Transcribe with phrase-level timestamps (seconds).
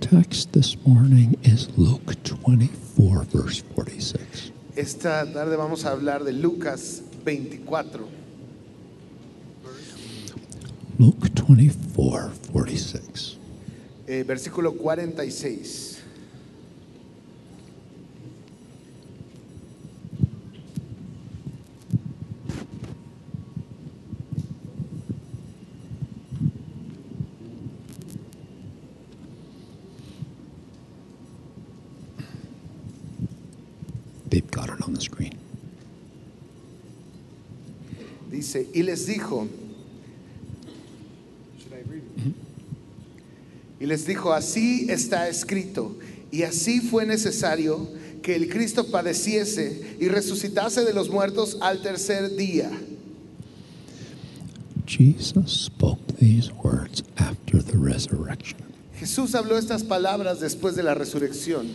[0.00, 4.52] text this morning is Luke 24, verse 46.
[4.76, 8.08] Esta tarde vamos a hablar de Lucas 24,
[10.98, 13.38] Luke 24, 46.
[14.06, 16.02] eh, versículo 46.
[34.28, 35.32] They've got it on the screen.
[38.30, 39.48] Dice, y les dijo,
[43.80, 45.96] y les dijo, así está escrito,
[46.30, 47.88] y así fue necesario
[48.22, 52.70] que el Cristo padeciese y resucitase de los muertos al tercer día.
[54.86, 58.60] Jesus spoke these words after the resurrection.
[59.00, 61.66] Jesús habló estas palabras después de la resurrección,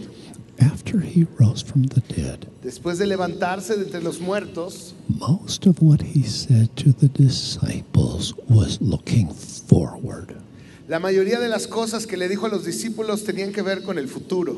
[0.60, 4.93] After he rose from the dead, después de levantarse de entre los muertos.
[5.22, 10.36] Most of what he said to the disciples was looking forward.
[10.88, 13.99] La mayoría de las cosas que le dijo a los discípulos tenían que ver con
[13.99, 14.58] el futuro.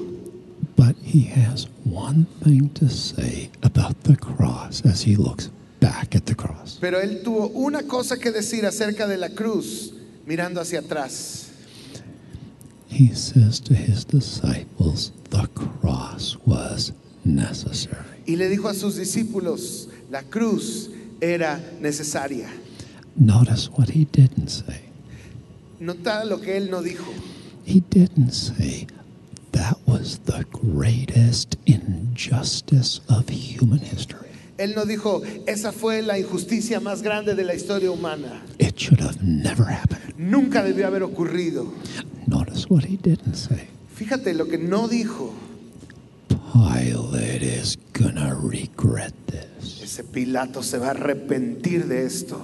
[0.77, 6.25] But he has one thing to say about the cross as he looks back at
[6.25, 6.77] the cross.
[6.79, 9.93] Pero él tuvo una cosa que decir acerca de la cruz
[10.25, 11.49] mirando hacia atrás.
[12.87, 16.93] He says to his disciples, the cross was
[17.25, 18.05] necessary.
[18.25, 22.47] Y le dijo a sus discípulos, la cruz era necesaria.
[23.15, 24.81] Notice what he didn't say.
[25.79, 27.11] Nota lo que él no dijo.
[27.65, 28.85] He didn't say
[29.53, 34.29] that was the greatest injustice of human history.
[34.59, 38.43] Él no dijo, esa fue la injusticia más grande de la historia humana.
[38.59, 40.13] It should have never happened.
[40.15, 41.73] Nunca debió haber ocurrido.
[42.27, 43.67] Notice what he didn't say.
[43.95, 45.33] Fíjate lo que no dijo.
[46.53, 49.81] Pilate is gonna regret this.
[49.81, 52.39] Ese Pilato se va a arrepentir de esto.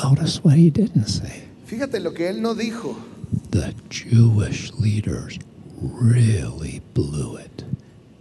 [0.00, 1.48] Notice what he didn't say.
[1.66, 2.96] Fíjate lo que él no dijo.
[3.50, 5.40] The Jewish leaders
[5.80, 7.64] really blew it.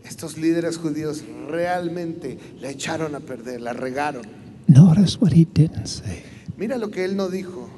[0.04, 4.26] Estos líderes judíos realmente la echaron a perder, la regaron.
[4.68, 6.24] Notice what he didn't say.
[6.58, 7.70] Mira lo que él no dijo.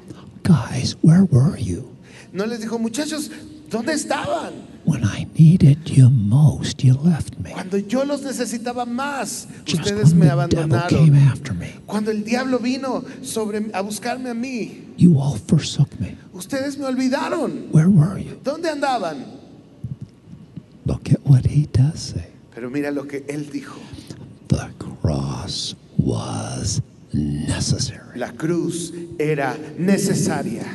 [0.42, 1.94] Guys, where were you?
[2.32, 3.30] No les dijo, muchachos,
[3.68, 4.71] ¿dónde estaban?
[4.84, 7.52] When I needed you most, you left me.
[7.52, 11.30] Cuando yo los necesitaba más, Just ustedes when me the devil came abandonaron.
[11.30, 16.16] after me, Cuando el diablo vino sobre, a buscarme a mí, you all forsook me.
[16.34, 17.68] ustedes me olvidaron.
[17.70, 18.40] Where were you?
[18.42, 19.24] ¿Dónde andaban?
[20.84, 22.26] Look at what he does say.
[22.54, 23.78] Pero mira lo que él dijo.
[24.48, 26.82] The cross was
[27.12, 28.18] necessary.
[28.18, 30.66] La cruz era necesaria.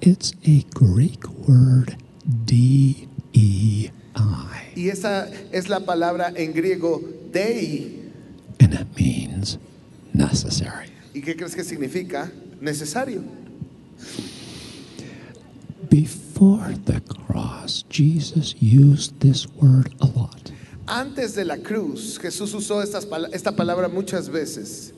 [0.00, 7.00] It's a Greek word, D E I, Y esa es la palabra en griego
[7.32, 8.00] dei.
[8.60, 9.58] and it means
[10.12, 10.88] necessary.
[11.14, 12.30] ¿Y qué crees que significa?
[12.60, 13.22] Necesario.
[15.90, 20.50] Before the cross, Jesus used this word a lot.
[20.86, 24.92] Antes de la cruz, Jesús usó estas esta palabra muchas veces.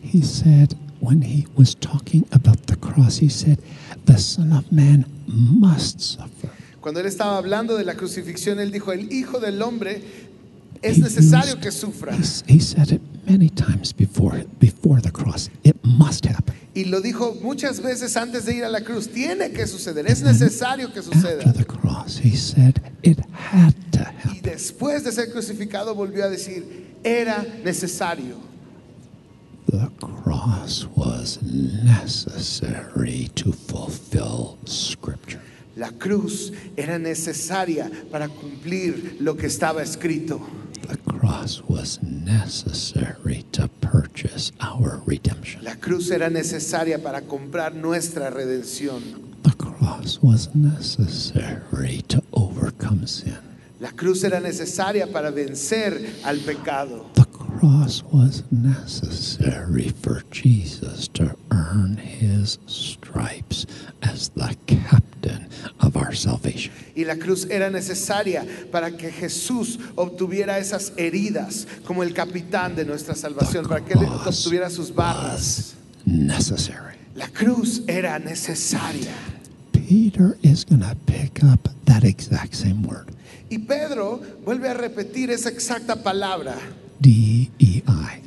[0.00, 3.58] He said, when he was talking about the cross, he said,
[4.06, 6.50] the Son of Man must suffer.
[6.80, 10.02] Cuando él estaba hablando de la crucifixión, él dijo, el Hijo del Hombre
[10.82, 12.16] es He necesario que sufra.
[12.46, 15.50] He, said it many times before, before the cross.
[15.64, 16.54] It must happen.
[16.74, 19.08] Y lo dijo muchas veces antes de ir a la cruz.
[19.08, 21.52] Tiene que suceder, es necesario que After suceda.
[21.52, 24.42] the cross, he said it had to Y happen.
[24.42, 28.36] después de ser crucificado volvió a decir, era necesario.
[29.66, 35.40] The cross was necessary to fulfill Scripture.
[35.76, 40.40] La cruz era necesaria para cumplir lo que estaba escrito.
[40.88, 45.64] The cross was necessary to purchase our redemption.
[45.64, 49.02] La cruz era necesaria para comprar nuestra redención.
[49.42, 53.36] The cross was necessary to overcome sin.
[53.78, 57.06] La cruz era necesaria para vencer al pecado.
[57.14, 63.66] The cross was necessary for Jesus to earn his stripes
[64.02, 65.48] as the captain
[65.80, 66.72] of our salvation.
[66.94, 72.84] Y la cruz era necesaria para que Jesús obtuviera esas heridas como el capitán de
[72.86, 75.74] nuestra salvación, para que él obtuviera sus barras.
[76.06, 76.94] necessary.
[77.14, 79.12] La cruz era necesaria.
[79.72, 83.10] Peter is going to pick up that exact same word,
[83.48, 86.56] Y Pedro vuelve a repetir esa exacta palabra,
[86.98, 88.22] D E I.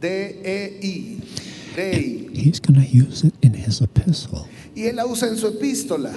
[0.00, 1.20] D-E-I.
[1.76, 2.28] ley.
[2.32, 4.46] He's going to use it in his epistle
[4.76, 6.12] Y él la usa en su epístola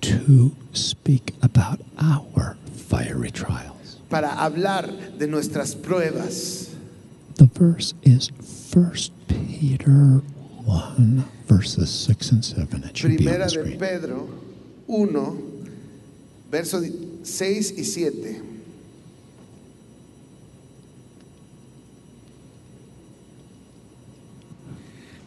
[0.00, 3.98] to speak about our fiery trials.
[4.08, 6.70] para hablar de nuestras pruebas.
[7.36, 8.30] The verse is
[8.74, 8.92] 1
[9.28, 10.20] Peter
[10.64, 12.84] 1, verses 6 and 7.
[12.84, 13.78] It should be on Primera the de screen.
[13.78, 14.28] Pedro
[14.88, 15.49] 1,
[16.50, 16.84] versos
[17.22, 18.42] 6 y 7.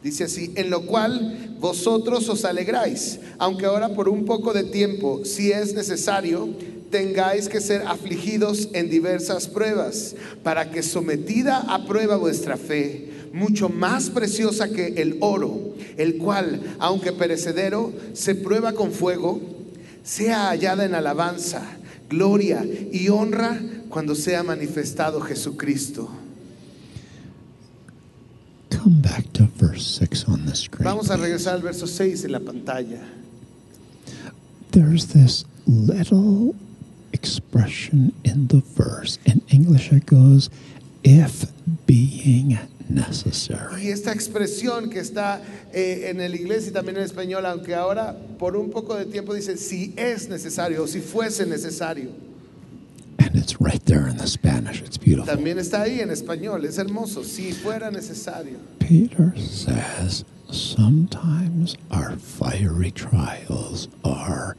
[0.04, 5.24] Dice así, en lo cual vosotros os alegráis, aunque ahora por un poco de tiempo,
[5.24, 6.50] si es necesario,
[6.92, 13.70] tengáis que ser afligidos en diversas pruebas, para que sometida a prueba vuestra fe, mucho
[13.70, 19.40] más preciosa que el oro, el cual, aunque perecedero, se prueba con fuego,
[20.04, 21.64] sea hallada en alabanza,
[22.10, 23.60] gloria y honra
[23.90, 26.10] cuando sea manifestado Jesucristo.
[28.70, 30.84] Come back to verse 6 on the screen.
[30.84, 33.00] Vamos a regresar al verso 6 en la pantalla.
[34.72, 36.56] There's this little
[37.14, 39.20] expression in the verse.
[39.26, 40.50] In English, it goes,
[41.04, 41.46] if
[41.86, 42.58] being
[42.94, 43.84] necessary.
[43.84, 45.42] Y esta expresión que está
[45.74, 49.34] eh, en el inglés y también en español, aunque ahora por un poco de tiempo
[49.34, 52.10] dice si es necesario o si fuese necesario,
[53.19, 54.81] And it's right there in the Spanish.
[54.81, 55.25] It's beautiful.
[55.25, 58.57] también está ahí en español, es hermoso, si fuera necesario.
[58.80, 64.56] Peter says sometimes our fiery trials are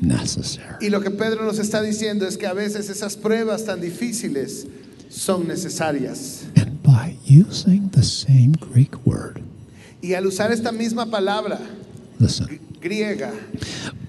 [0.00, 0.76] necessary.
[0.80, 4.66] Y lo que Pedro nos está diciendo es que a veces esas pruebas tan difíciles
[5.10, 6.46] son necesarias.
[6.56, 9.42] And by using the same Greek word,
[10.02, 11.58] Y al usar esta misma palabra
[12.18, 13.32] listen, gr- griega,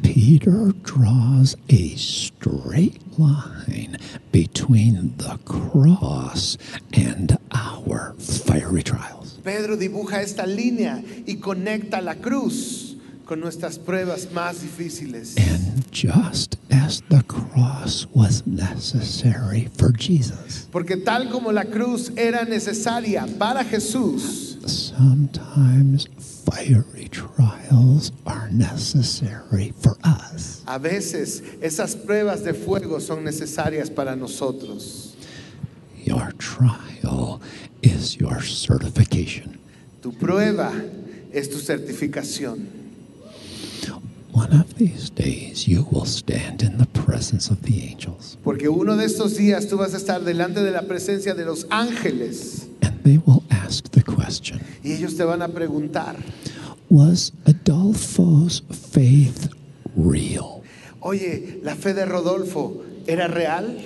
[0.04, 3.98] Peter draws a straight line
[4.32, 6.58] between the cross
[6.94, 9.38] and our fiery trials.
[9.44, 12.91] Pedro dibuja esta línea y conecta la cruz
[13.32, 15.38] con nuestras pruebas más difíciles.
[15.38, 22.44] And just as the cross was necessary for Jesus, Porque tal como la cruz era
[22.44, 26.10] necesaria para Jesús, sometimes
[26.44, 30.62] fiery trials are necessary for us.
[30.68, 35.16] a veces esas pruebas de fuego son necesarias para nosotros.
[36.04, 37.40] Your trial
[37.82, 39.58] is your certification.
[40.02, 40.74] Tu prueba
[41.32, 42.81] es tu certificación.
[44.34, 48.96] One of these days, you will stand in the presence of the angels, Porque uno
[48.96, 53.02] de estos días tú vas a estar delante de la presencia de los ángeles and
[53.04, 56.16] they will ask the question y ellos te van a preguntar,
[56.90, 59.50] Was Adolfo's faith
[59.96, 60.62] real?
[61.02, 63.78] oye, ¿la fe de Rodolfo era real?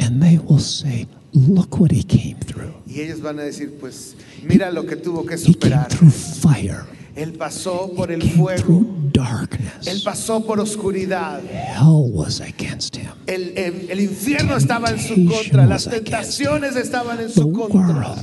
[0.00, 2.72] And they will say, Look what he came through.
[2.86, 5.86] Y ellos van a decir, pues mira lo que tuvo que superar.
[5.92, 6.84] He came through fire,
[7.18, 10.02] Él pasó por el fuego, through él darkness.
[10.04, 11.40] pasó por oscuridad.
[11.50, 13.08] Hell was against him.
[13.26, 18.14] El, el- el infierno estaba en su contra, las tentaciones estaban en The su contra,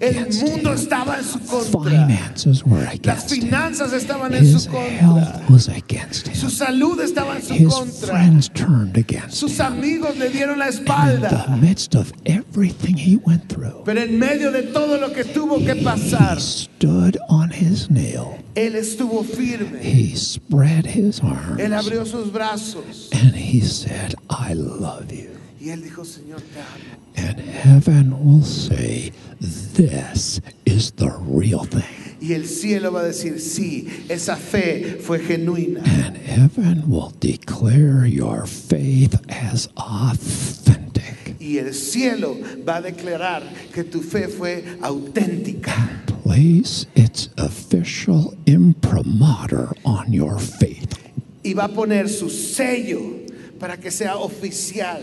[0.00, 0.74] el against mundo him.
[0.78, 3.42] estaba en su contra, las against him.
[3.42, 6.50] finanzas estaban en su contra, was against su him.
[6.52, 9.66] salud estaba en su His contra, friends turned against sus him.
[9.66, 14.00] amigos le dieron la And in the espalda, midst of everything he went through, pero
[14.02, 18.36] en medio de todo lo que tuvo que pasar, he stood on his nail.
[18.54, 24.54] Él estuvo firme, He spread his él arms abrió sus brazos and he said, I
[24.54, 25.30] love you.
[25.60, 27.02] y él dijo, Señor, te amo.
[27.16, 31.84] And heaven will say, This is the real thing.
[32.20, 35.82] Y el cielo va a decir, sí, esa fe fue genuina.
[35.84, 41.02] And heaven will declare your faith as authentic.
[41.42, 43.42] Y el cielo va a declarar
[43.74, 45.74] que tu fe fue auténtica.
[46.22, 50.94] Place its official imprimatur on your faith.
[51.42, 53.26] Y va a poner su sello
[53.58, 55.02] para que sea oficial.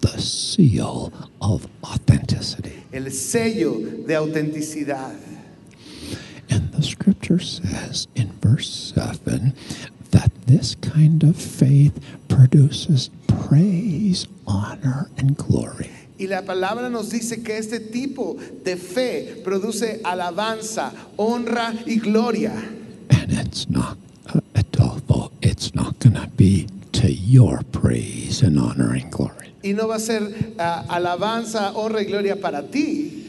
[0.00, 2.82] The seal of authenticity.
[2.90, 5.14] El sello de autenticidad.
[6.50, 9.54] And the scripture says in verse 7
[10.10, 11.96] that this kind of faith
[12.26, 13.10] produces
[13.48, 15.90] praise, honor, and glory.
[16.18, 22.52] Y la palabra nos dice que este tipo de fe produce alabanza, honra y gloria.
[23.08, 23.96] And it's not,
[24.34, 29.54] uh, Adolfo, it's not going to be to your praise and honor and glory.
[29.62, 33.19] Y no va a ser ah, alabanza, honra y gloria para ti.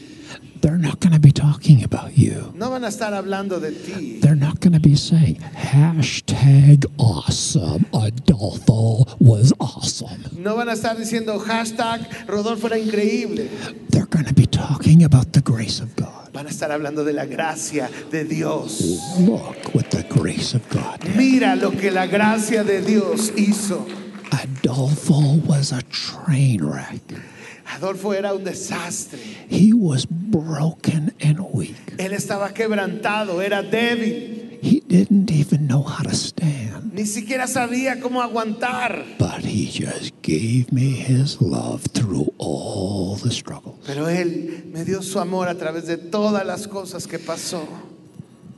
[0.62, 2.52] They're not going to be talking about you.
[2.54, 4.20] No van a estar hablando de ti.
[4.20, 7.84] They're not going to be saying, hashtag awesome.
[7.92, 10.22] Adolfo was awesome.
[10.38, 13.48] No van a estar diciendo hashtag Rodolfo era increíble.
[13.90, 16.30] They're going to be talking about the grace of God.
[16.32, 19.00] Van a estar hablando de la gracia de Dios.
[19.18, 21.16] Look what the grace of God did.
[21.16, 23.84] Mira lo que la gracia de Dios hizo.
[24.30, 27.00] Adolfo was a train wreck.
[27.74, 29.18] Adolfo era un desastre.
[29.48, 31.94] He was broken and weak.
[31.98, 34.58] Él estaba quebrantado, era débil.
[34.62, 36.92] He didn't even know how to stand.
[36.92, 39.04] Ni siquiera sabía cómo aguantar.
[39.18, 43.78] But he just gave me his love through all the struggles.
[43.86, 47.66] Pero Él me dio su amor a través de todas las cosas que pasó.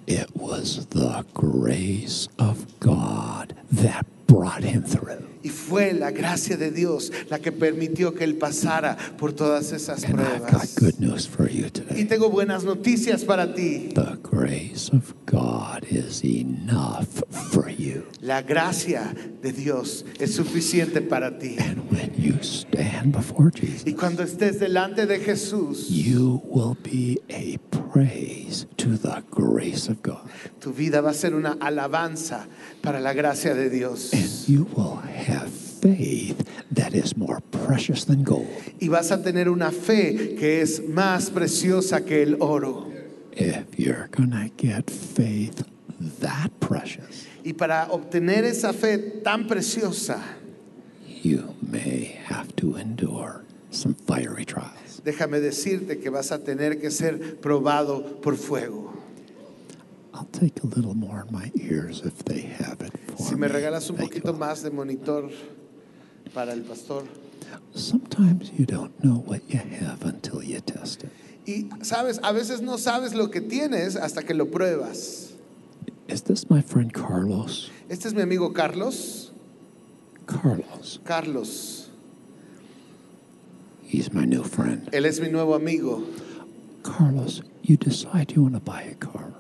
[0.07, 5.34] It was the grace of God that brought him through.
[5.45, 10.03] Y fue la gracia de Dios la que permitió que Él pasara por todas esas
[10.05, 10.75] And I've got pruebas.
[10.81, 12.05] good news for you Y today.
[12.07, 13.91] tengo buenas noticias para ti.
[13.95, 17.23] The grace of God is enough
[17.53, 18.05] for you.
[18.23, 21.57] La gracia de Dios es suficiente para ti.
[21.59, 27.21] And when you stand before Jesus, Y cuando estés delante de Jesús, you will be
[27.29, 27.59] a
[27.93, 30.23] praise to the grace of God.
[30.61, 32.47] tu vida va a ser una alabanza
[32.81, 34.11] para la gracia de Dios.
[34.49, 34.99] You will
[35.35, 38.49] have faith that is more precious than gold.
[38.81, 42.91] Y vas a tener una fe que es más preciosa que el oro.
[43.33, 45.67] If you're to get faith
[46.21, 50.23] that precious, Y para obtener esa fe tan preciosa,
[51.07, 55.01] you may have to endure some fiery trials.
[55.05, 58.93] déjame decirte que vas a tener que ser probado por fuego.
[60.15, 63.49] I'll take a little more in my ears if they have it for Si me
[63.49, 64.33] regalas un Thank you.
[64.33, 65.29] más de monitor
[66.33, 67.03] para el pastor.
[67.75, 71.11] Sometimes you don't know what you have until you test it.
[71.47, 75.33] Y sabes, a veces no sabes lo que tienes hasta que lo pruebas.
[76.09, 77.71] Is this my friend Carlos?
[77.91, 79.33] Este es mi amigo Carlos.
[80.27, 81.01] Carlos.
[81.05, 81.91] Carlos,
[83.83, 84.89] He's my new friend.
[84.93, 86.03] él es mi nuevo amigo.
[86.83, 89.35] Carlos, you decide you want to buy a car.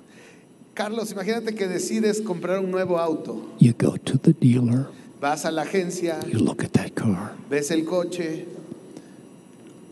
[0.75, 3.40] Carlos, imagínate que decides comprar un nuevo auto.
[3.61, 4.87] You go to the dealer,
[5.21, 7.33] Vas a la agencia, you look at that car.
[7.49, 8.47] ves el coche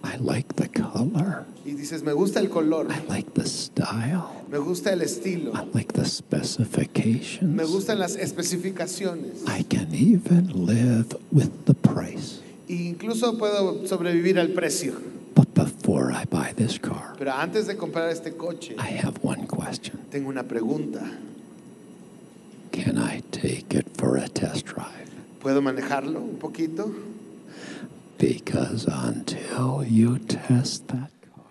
[0.05, 1.45] I like the color.
[1.65, 4.25] y dices, me gusta el color, I like the style.
[4.51, 7.43] me gusta el estilo, I like the specifications.
[7.55, 9.45] me gustan las especificaciones.
[9.47, 12.41] I can even live with the price.
[12.69, 14.95] E incluso puedo sobrevivir al precio.
[15.35, 19.47] But before I buy this car, Pero antes de comprar este coche, I have one
[19.47, 19.99] question.
[20.11, 21.01] tengo una pregunta.
[22.71, 25.11] Can I take it for a test drive?
[25.41, 26.93] ¿Puedo manejarlo un poquito?
[28.19, 31.45] Because until you test that car,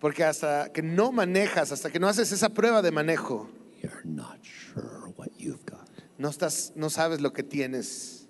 [0.00, 3.48] Porque hasta que no manejas, hasta que no haces esa prueba de manejo,
[3.82, 5.88] you're not sure what you've got.
[6.18, 8.26] no, estás, no sabes lo que tienes.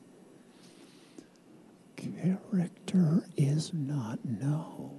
[1.96, 4.90] Character is not known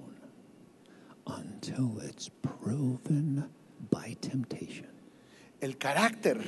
[1.27, 3.50] until it's proven
[3.89, 4.88] by temptation.
[5.62, 6.39] El carácter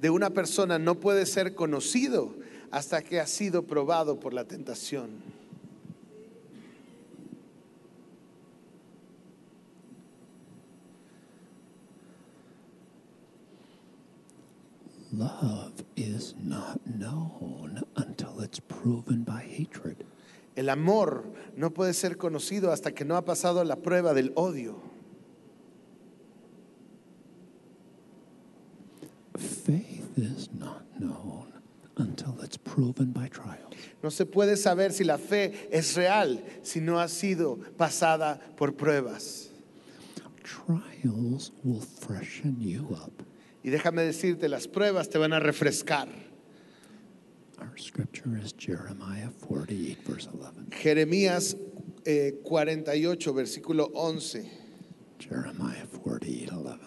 [0.00, 2.34] de una persona no puede ser conocido
[2.70, 5.22] hasta que ha sido probado por la tentación.
[15.12, 20.04] Love is not known until it's proven by hatred.
[20.56, 21.24] El amor
[21.56, 24.80] no puede ser conocido hasta que no ha pasado la prueba del odio.
[29.36, 31.52] Faith is not known
[31.96, 33.70] until it's proven by trial.
[34.02, 38.74] No se puede saber si la fe es real si no ha sido pasada por
[38.74, 39.50] pruebas.
[40.42, 43.24] Trials will freshen you up.
[43.62, 46.08] Y déjame decirte, las pruebas te van a refrescar.
[47.74, 50.70] Our scripture is Jeremiah 48, verse 11.
[50.80, 51.56] Jeremías
[52.06, 54.48] eh, 48, versículo 11.
[55.18, 56.78] Jeremiah 48, 11.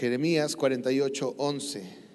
[0.00, 2.09] Jeremías 48, 11.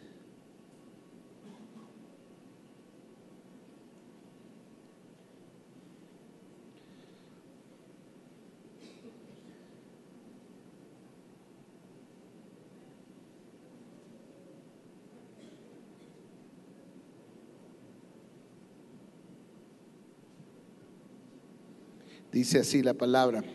[22.35, 23.45] Dice así la palabra.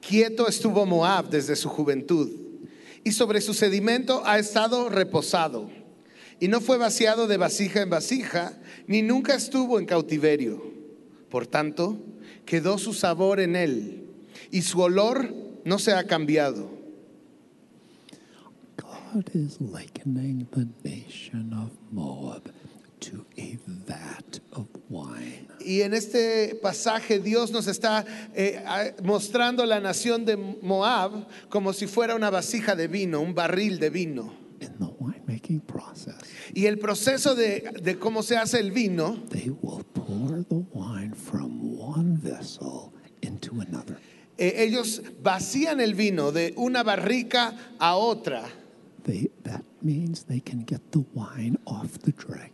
[0.00, 2.30] Quieto estuvo Moab desde su juventud,
[3.04, 5.70] y sobre su sedimento ha estado reposado,
[6.40, 10.62] y no fue vaciado de vasija en vasija, ni nunca estuvo en cautiverio.
[11.28, 11.98] Por tanto,
[12.46, 14.06] quedó su sabor en él,
[14.50, 15.34] y su olor
[15.66, 16.70] no se ha cambiado.
[19.12, 22.50] God is likening the nation of Moab
[23.00, 25.48] to a vat of wine.
[25.60, 28.04] Y en este pasaje Dios nos está
[28.34, 28.62] eh,
[29.02, 33.90] mostrando la nación de Moab como si fuera una vasija de vino, un barril de
[33.90, 34.32] vino.
[34.60, 36.14] In the winemaking process,
[36.54, 41.14] Y el proceso de, de cómo se hace el vino, they will pour the wine
[41.14, 42.92] from one vessel
[43.22, 43.96] into another.
[44.36, 48.44] eh, ellos vacían el vino de una barrica a otra.
[49.04, 52.52] They, that means they can get the wine off the dregs.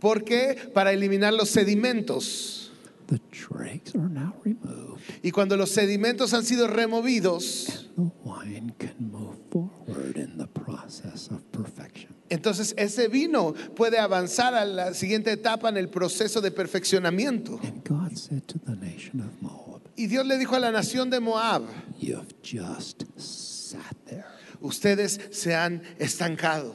[0.00, 0.56] ¿Por qué?
[0.74, 2.70] Para eliminar los sedimentos.
[3.08, 8.94] The dregs are now removed, Y cuando los sedimentos han sido removidos, the wine can
[9.10, 12.14] move forward in the process of perfection.
[12.28, 17.58] entonces ese vino puede avanzar a la siguiente etapa en el proceso de perfeccionamiento.
[17.64, 21.08] And God said to the nation of Moab, Y Dios le dijo a la nación
[21.08, 21.62] de Moab,
[21.98, 24.26] You've just sat there.
[24.60, 26.74] ustedes se han estancado.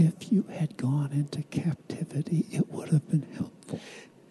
[0.00, 3.80] If you had gone into captivity, it would have been helpful.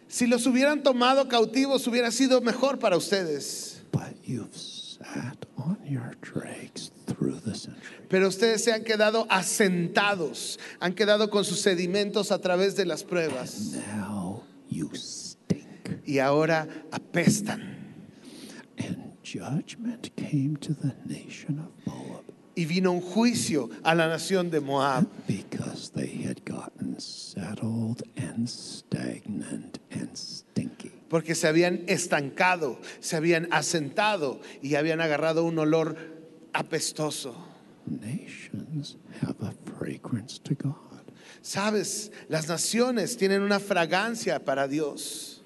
[0.08, 3.82] Si los hubieran tomado cautivos hubiera sido mejor para ustedes.
[3.92, 8.06] But you've sat on your dregs through the century.
[8.08, 13.04] Pero ustedes se han quedado asentados, han quedado con sus sedimentos a través de las
[13.04, 13.76] pruebas.
[13.94, 16.00] Now you stink.
[16.06, 17.76] Y ahora apestan.
[18.78, 22.27] And judgment came to the nation of Moab
[22.58, 25.06] Y vino un juicio a la nación de Moab.
[25.28, 30.92] because they had gotten settled and stagnant and stinky.
[31.08, 35.98] Porque se habían estancado, se habían asentado y habían agarrado un olor
[36.52, 37.36] apestoso.
[37.86, 40.74] Nations have a fragrance to God.
[41.44, 45.44] Sabes, las naciones tienen una fragancia para Dios.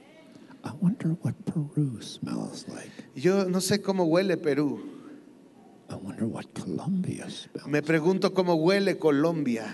[0.64, 2.90] I wonder what Peru smells like.
[3.16, 4.91] Yo no sé cómo huele Perú.
[5.92, 9.66] I wonder what Colombia smells Me pregunto cómo huele Colombia.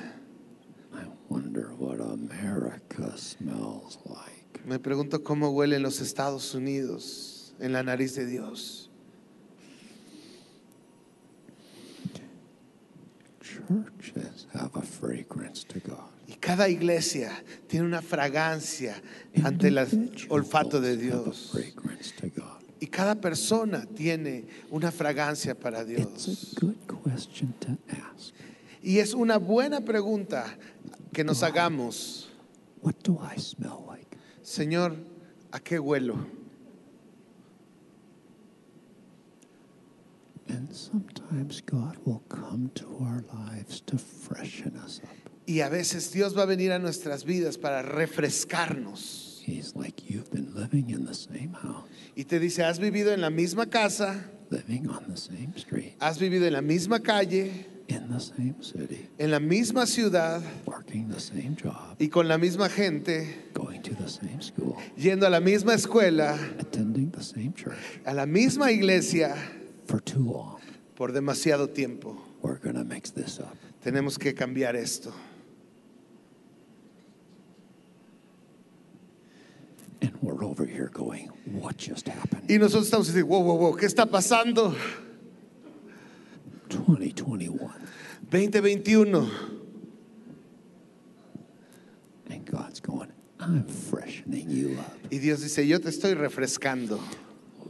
[0.92, 4.66] I wonder what America smells like.
[4.66, 8.90] Me pregunto cómo huelen los Estados Unidos en la nariz de Dios.
[13.42, 16.10] Churches have a fragrance to God.
[16.28, 17.32] Y cada iglesia
[17.68, 18.96] tiene una fragancia
[19.44, 19.78] ante el
[20.30, 21.52] olfato de have a Dios.
[21.52, 22.57] fragrance to God.
[22.80, 26.56] Y cada persona tiene una fragancia para Dios.
[28.84, 30.46] Y es una buena pregunta
[31.12, 32.30] que nos hagamos.
[32.82, 34.18] What do I smell like?
[34.44, 34.96] Señor,
[35.52, 36.16] ¿a qué huelo?
[40.50, 45.10] And sometimes God will come to our lives to freshen us up.
[45.46, 49.27] Y a veces Dios va a venir a nuestras vidas para refrescarnos.
[49.48, 53.22] He's like, You've been living in the same house, Y te dice, has vivido en
[53.22, 58.10] la misma casa, living on the same street, has vivido en la misma calle, in
[58.12, 62.68] the same city, en la misma ciudad working the same job, y con la misma
[62.70, 67.78] gente, going to the same school, yendo a la misma escuela, attending the same church
[68.06, 69.34] a la misma iglesia
[69.86, 70.60] for too long.
[70.98, 72.18] por demasiado tiempo.
[72.42, 73.56] We're going to mix this up.
[73.82, 75.14] Tenemos que cambiar esto.
[80.02, 82.50] And we're over here going, What just happened?
[82.50, 84.76] Y nosotros estamos diciendo, wow, wow, wow, ¿qué está pasando?
[86.70, 87.74] 2021.
[88.30, 89.32] 2021.
[92.30, 94.98] And God's going, I'm freshening you up.
[95.12, 97.00] Y Dios dice, yo te estoy refrescando.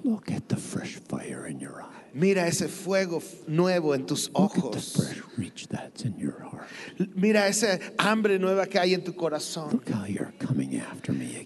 [0.04, 2.04] Look at the fresh fire in your eye.
[2.18, 5.14] Mira ese fuego nuevo en tus ojos.
[7.14, 9.80] Mira esa hambre nueva que hay en tu corazón.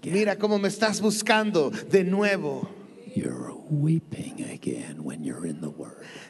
[0.04, 2.70] Mira cómo me estás buscando de nuevo.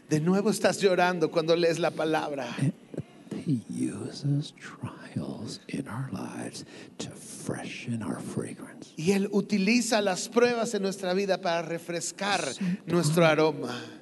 [0.09, 2.49] De nuevo estás llorando cuando lees la palabra.
[3.47, 6.65] He uses trials in our lives
[6.99, 8.93] to freshen our fragrance.
[8.97, 12.41] Y Él utiliza las pruebas en nuestra vida para refrescar
[12.87, 14.02] nuestro aroma.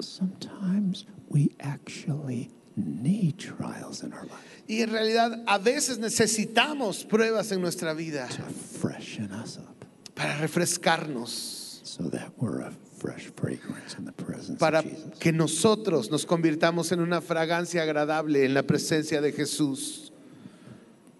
[0.00, 7.52] Sometimes we actually need trials in our life Y en realidad a veces necesitamos pruebas
[7.52, 13.94] en nuestra vida to freshen us up para refrescarnos, so that we're a fresh fragrance
[13.98, 15.18] in the presence para of Jesus.
[15.18, 20.10] que nosotros nos convirtamos en una fragancia agradable en la presencia de Jesús.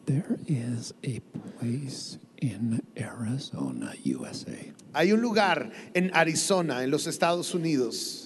[0.06, 1.20] There is a
[1.58, 4.72] place in Arizona, USA.
[4.94, 8.25] Hay un lugar en Arizona, en los Estados Unidos.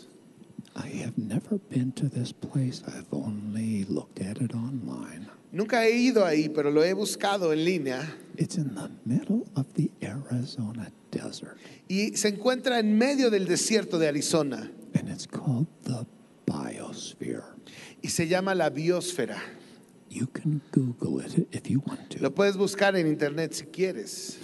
[0.76, 2.82] I have never been to this place.
[2.86, 5.26] I've only looked at it online.
[5.52, 8.06] Nunca he ido ahí, pero lo he buscado en línea.
[8.36, 11.58] It's in the middle of the Arizona desert.
[11.88, 14.70] Y se encuentra en medio del desierto de Arizona.
[14.94, 16.06] and it's called the
[16.46, 17.44] biosphere.
[18.02, 19.40] y se llama la biosfera.
[20.08, 22.20] You can Google it if you want to.
[22.22, 24.38] Lo puedes buscar en internet si quieres.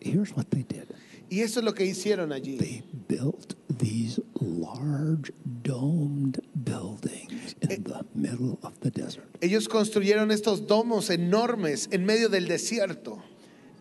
[0.00, 0.88] Here's what they did
[1.30, 2.56] Y eso es lo que hicieron allí.
[2.58, 5.30] they built these large
[5.62, 9.26] domed buildings in the middle of the desert.
[9.40, 13.22] Ellos construyeron estos domos enormes en medio del desierto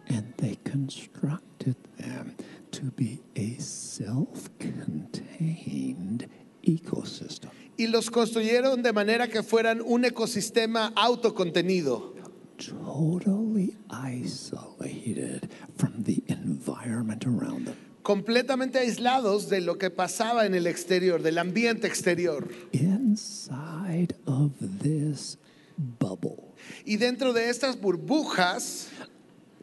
[0.09, 2.35] And they constructed them
[2.71, 6.29] to be a self contained
[6.63, 7.49] ecosystem.
[7.77, 12.15] y los construyeron de manera que fueran un ecosistema autocontenido,
[12.57, 17.75] Totally isolated from the environment around them.
[18.03, 22.47] completamente aislados de lo que pasaba en el exterior, del ambiente exterior.
[22.71, 25.37] Inside of this
[25.77, 26.53] bubble,
[26.85, 28.87] Y dentro de estas burbujas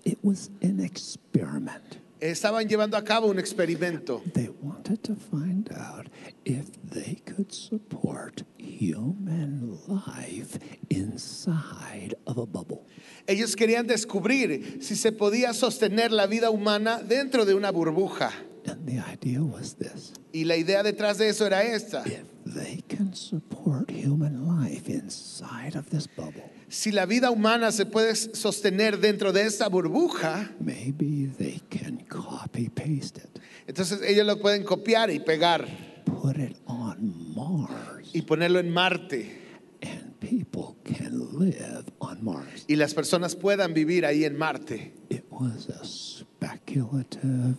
[0.05, 1.99] it was an experiment.
[2.21, 4.23] estaban llevando a cabo un experimento.
[4.35, 6.09] They wanted to find out
[6.45, 8.43] if they could support
[8.81, 10.59] human life
[10.91, 12.87] inside of a bubble.
[13.27, 18.31] Ellos querían descubrir si se podía sostener la vida humana dentro de una burbuja.
[18.67, 22.03] And the idea was this Y la idea detrás de eso era esta.
[22.07, 27.85] if they can support human life inside of this bubble, Si la vida humana se
[27.87, 34.41] puede sostener dentro de esta burbuja, maybe they can copy paste it, entonces ellos lo
[34.41, 35.67] pueden copiar y pegar
[36.05, 39.41] put it on Mars, y ponerlo en Marte.
[39.83, 42.65] and people can live on Mars.
[42.69, 44.95] Y las personas puedan vivir ahí en Marte.
[45.11, 47.57] It was a speculative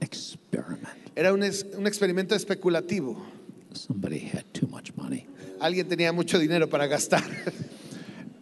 [0.00, 1.10] experiment.
[1.16, 3.20] Era un, es- un experimento especulativo.
[3.72, 5.26] Somebody had too much money,
[5.60, 7.24] Alguien tenía mucho dinero para gastar.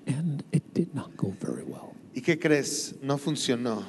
[0.06, 1.94] and it did not go very well.
[2.14, 2.96] ¿Y qué crees?
[3.02, 3.84] No funcionó.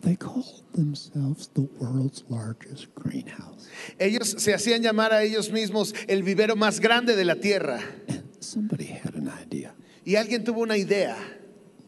[0.00, 3.68] They called themselves the world's largest greenhouse.
[3.98, 7.80] Ellos se hacían llamar a ellos mismos el vivero más grande de la tierra.
[8.08, 9.74] And somebody had an idea.
[10.04, 11.16] Y alguien tuvo una idea.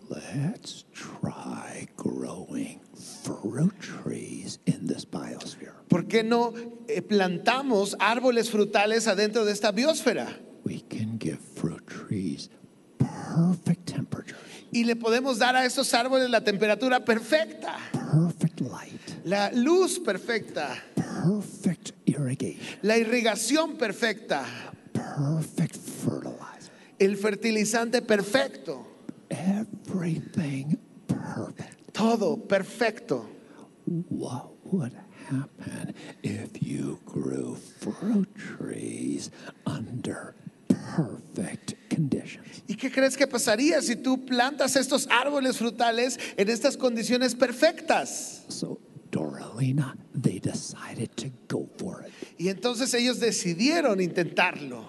[0.09, 2.81] Let's try growing
[3.23, 5.75] fruit trees in this biosphere.
[5.89, 6.53] ¿Por qué no
[6.89, 10.37] eh, plantamos árboles frutales adentro de esta biosfera?
[10.65, 12.51] We can give fruit trees
[12.99, 14.37] perfect temperature,
[14.73, 20.81] Y le podemos dar a esos árboles la temperatura perfecta, perfect light, la luz perfecta,
[20.95, 24.45] perfect irrigation, la irrigación perfecta,
[24.93, 28.87] perfect fertilizer, el fertilizante perfecto,
[29.29, 31.93] everything perfect.
[31.93, 33.29] todo perfecto.
[34.09, 34.97] What would
[35.29, 39.31] happen if you grew fruit trees
[39.67, 40.35] under
[40.97, 42.63] perfect conditions?
[42.67, 48.45] ¿Y qué crees que pasaría si tú plantas estos árboles frutales en estas condiciones perfectas?
[48.49, 48.79] So,
[49.11, 52.13] Doralina, they decided to go for it.
[52.39, 54.85] Y entonces ellos decidieron intentarlo.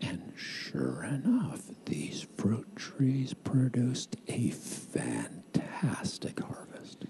[0.00, 7.04] And sure enough, these fruit trees produced a fantastic harvest.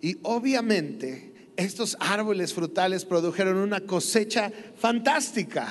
[0.00, 5.68] Y obviamente estos árboles frutales produjeron una cosecha fantástica,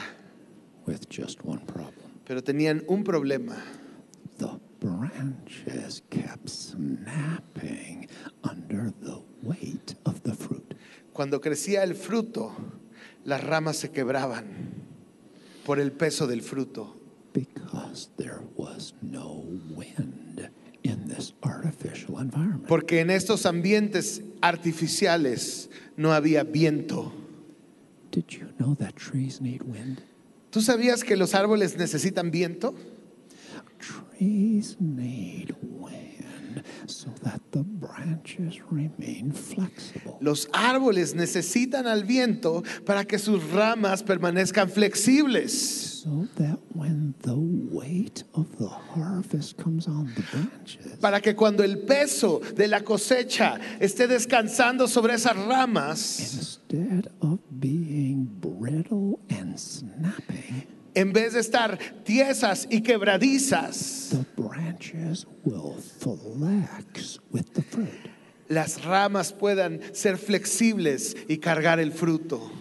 [0.85, 2.11] With just one problem.
[2.25, 3.55] pero tenían un problema.
[4.37, 8.07] The branches kept snapping
[8.43, 10.75] under the weight of the fruit.
[11.13, 12.51] Cuando crecía el fruto,
[13.23, 14.45] las ramas se quebraban
[15.65, 16.93] por el peso del fruto,
[17.33, 19.43] Because there was no
[19.75, 20.49] wind
[20.83, 22.67] in this artificial environment.
[22.67, 27.11] porque en estos ambientes artificiales no había viento.
[28.11, 30.01] Did you know that trees need wind?
[30.55, 32.73] ¿Tú sabías que los árboles necesitan viento?
[34.17, 35.53] Trees need
[40.21, 45.95] Los árboles necesitan al viento para que sus ramas permanezcan flexibles.
[46.05, 51.63] So that when the weight of the harvest comes on the branches, Para que cuando
[51.63, 59.57] el peso de la cosecha esté descansando sobre esas ramas, instead of being brittle and
[59.57, 68.10] snapping, en vez de estar tiesas y quebradizas, the branches will flex with the fruit.
[68.47, 72.51] las ramas puedan ser flexibles y cargar el fruto.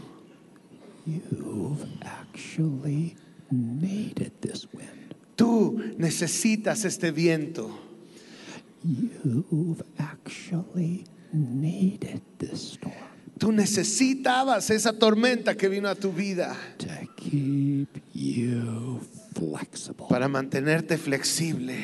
[1.06, 3.16] You've actually
[3.50, 5.14] needed this wind.
[5.36, 7.70] Tú necesitas este viento.
[8.82, 16.86] You've actually needed this storm Tú necesitabas esa tormenta que vino a tu vida to
[17.16, 19.00] keep you
[19.34, 21.76] flexible para mantenerte flexible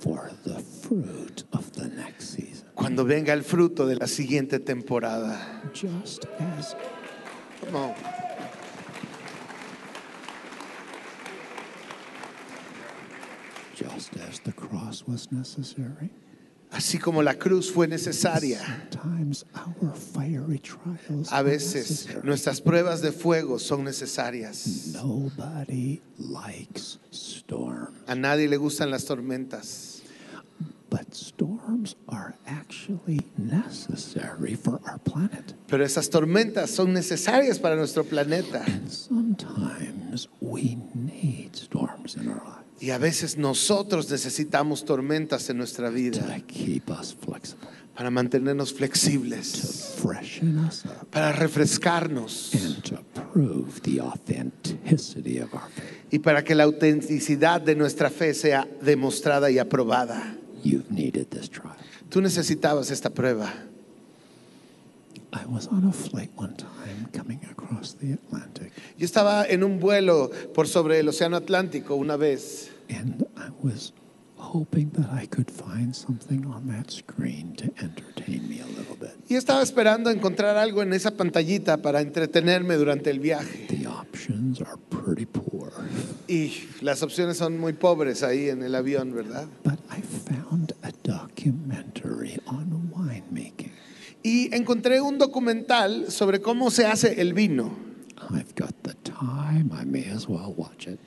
[0.00, 2.66] for the fruit of the next season.
[2.74, 5.62] cuando venga el fruto de la siguiente temporada.
[5.72, 6.76] Just as
[7.60, 7.94] Come on.
[13.74, 16.10] Just as the cross was necessary,
[16.70, 18.60] Así como la cruz fue necesaria,
[21.30, 24.92] a veces nuestras pruebas de fuego son necesarias.
[24.92, 30.02] Nobody likes storms, A nadie le gustan las tormentas,
[30.90, 35.54] but storms are actually necessary for our planet.
[35.68, 38.62] pero esas tormentas son necesarias para nuestro planeta.
[38.66, 45.58] And sometimes we need storms in our lives Y a veces nosotros necesitamos tormentas en
[45.58, 46.26] nuestra vida
[47.94, 49.94] para mantenernos flexibles,
[51.10, 52.50] para refrescarnos
[56.10, 60.34] y para que la autenticidad de nuestra fe sea demostrada y aprobada.
[62.08, 63.52] Tú necesitabas esta prueba.
[65.30, 69.78] I was on a flight one time coming across the Atlantic, Yo estaba en un
[69.78, 73.92] vuelo por sobre el Océano Atlántico una vez and I was
[74.36, 79.10] hoping that I could find something on that screen to entertain me a little bit.
[79.28, 83.66] y estaba esperando encontrar algo en esa pantallita para entretenerme durante el viaje.
[83.68, 85.72] The options are pretty poor,
[86.28, 89.46] Y las opciones son muy pobres ahí en el avión, ¿verdad?
[89.64, 93.72] but I found a documentary on winemaking.
[94.22, 97.72] Y encontré un documental sobre cómo se hace el vino.
[98.30, 100.98] I've got the time, I may as well watch it.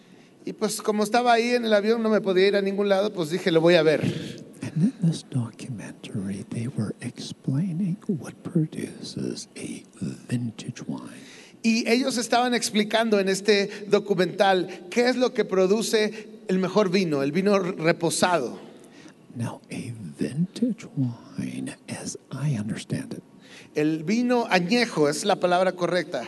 [0.45, 3.13] Y pues como estaba ahí en el avión, no me podía ir a ningún lado,
[3.13, 4.01] pues dije, lo voy a ver.
[4.61, 9.83] And in this documentary, they were explaining what produces a
[10.29, 11.31] vintage wine.
[11.63, 17.21] Y ellos estaban explicando en este documental qué es lo que produce el mejor vino,
[17.21, 18.59] el vino reposado.
[19.35, 23.23] Now, a vintage wine, as I understand it,
[23.73, 26.23] El vino añejo es la palabra correcta.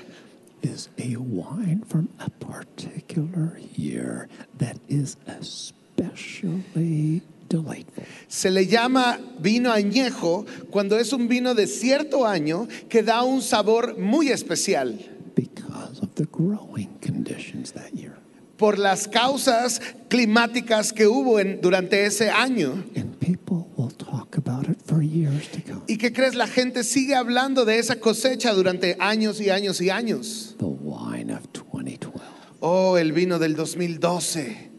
[0.63, 8.03] Is a wine from a particular year that is especially delightful.
[8.27, 13.41] Se le llama vino añejo cuando es un vino de cierto año que da un
[13.41, 14.97] sabor muy especial
[15.35, 18.17] because of the growing conditions that year.
[18.63, 22.81] Por las causas climáticas que hubo en- durante ese año.
[22.95, 25.81] And people will talk about it for years to come.
[25.89, 26.33] ¿Y qué crees?
[26.33, 30.55] La gente sigue hablando de esa cosecha durante años y años y años.
[30.59, 32.23] The wine of 2012.
[32.61, 34.69] Oh, el vino del 2012.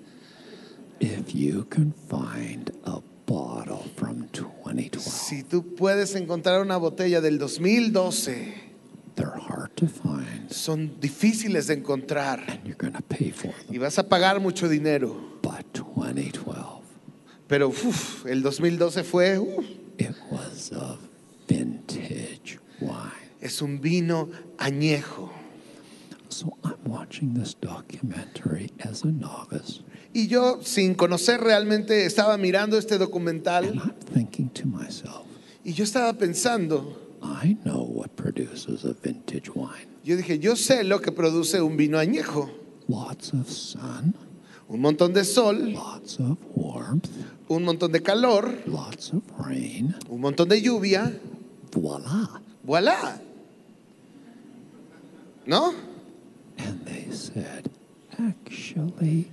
[1.00, 7.36] If you can find a bottle from 2012, Si tú puedes encontrar una botella del
[7.38, 8.54] 2012,
[9.16, 13.78] they're hard to find son difíciles de encontrar and you're going to pay for y
[13.78, 15.14] vas a pagar mucho dinero.
[15.42, 16.82] But 2012,
[17.46, 19.64] Pero uf, el 2012 fue, uf,
[19.98, 20.96] it was a
[21.46, 23.12] vintage wine.
[23.40, 25.30] es un vino añejo.
[26.30, 29.82] So I'm watching this documentary as a novice
[30.12, 35.26] Y yo, sin conocer realmente, estaba mirando este and documental I'm thinking to myself,
[35.64, 39.88] y yo estaba pensando, I know what produces a vintage wine.
[40.04, 42.50] yo dije, yo sé lo que produce un vino añejo.
[42.88, 44.14] Lots of sun,
[44.68, 47.08] Un montón de sol, lots of warmth,
[47.48, 49.94] un montón de calor, lots of rain.
[50.08, 51.12] un montón de lluvia.
[51.72, 52.40] Voila.
[52.66, 53.20] Voilà.
[55.46, 55.74] ¿No?
[56.58, 57.70] And they said,
[58.18, 59.30] actually,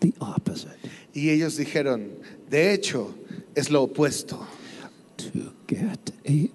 [0.00, 0.78] the opposite.
[1.14, 2.10] Y ellos dijeron,
[2.48, 3.14] de hecho,
[3.54, 4.38] es lo opuesto.
[5.18, 6.50] To get a,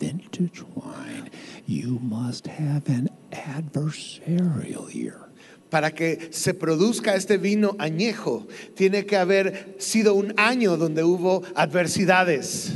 [0.00, 1.30] a vintage wine,
[1.66, 5.28] you must have an adversarial year.
[5.70, 11.42] Para que se produzca este vino añejo, tiene que haber sido un año donde hubo
[11.54, 12.72] adversidades.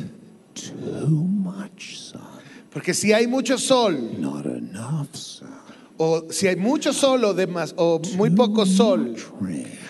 [0.55, 2.21] Too much sun,
[2.71, 5.54] Porque si hay mucho sol, not enough sun.
[5.97, 9.15] O si hay mucho sol o, de más- o muy poco sol,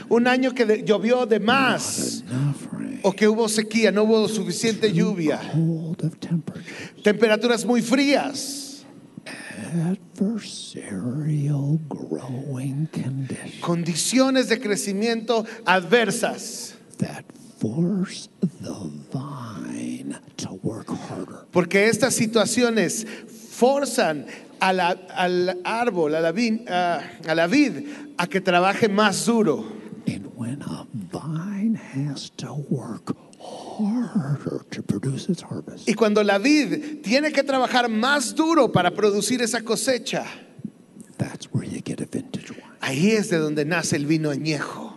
[0.08, 2.24] un año que de- llovió de más,
[3.02, 5.40] o que hubo sequía, no hubo suficiente lluvia,
[7.02, 8.84] temperaturas muy frías,
[9.74, 13.60] Adversarial growing conditions.
[13.60, 16.74] Condiciones de crecimiento adversas.
[16.98, 17.24] that
[17.58, 18.72] force the
[19.12, 21.46] vine to work harder.
[21.50, 23.04] Porque estas situaciones
[23.50, 24.26] forzan
[24.60, 27.86] a la- al árbol, a la, vin- a- a la vid,
[28.18, 29.64] a que trabaje más duro.
[30.06, 36.38] And when a vine has to work harder to produce its harvest, Y cuando la
[36.38, 40.24] vid tiene que trabajar más duro para producir esa cosecha,
[41.18, 42.62] that's where you get a vintage wine.
[42.80, 44.94] ahí es de donde nace el vino añejo.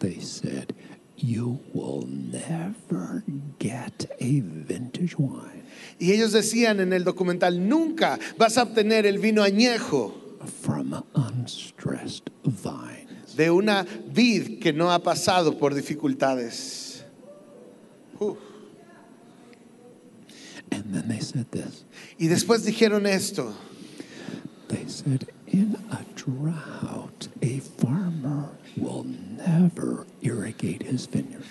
[0.00, 0.74] They said,
[1.16, 3.22] You will never
[3.60, 5.51] get a vintage wine
[6.02, 10.12] Y ellos decían en el documental, nunca vas a obtener el vino añejo
[10.60, 13.36] from unstressed vines.
[13.36, 17.04] de una vid que no ha pasado por dificultades.
[20.72, 21.84] And then they said this.
[22.18, 23.54] Y después dijeron esto,
[24.66, 31.44] They said, in a drought, a farmer will never irrigate his vineyard.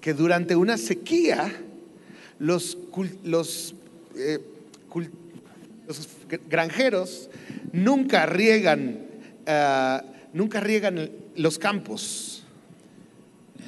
[0.00, 1.52] que durante una sequía
[2.38, 2.76] los,
[3.22, 3.74] los,
[4.16, 4.38] eh,
[5.86, 6.08] los
[6.48, 7.28] granjeros
[7.72, 9.06] nunca riegan,
[9.46, 12.38] ah, nunca riegan los campos.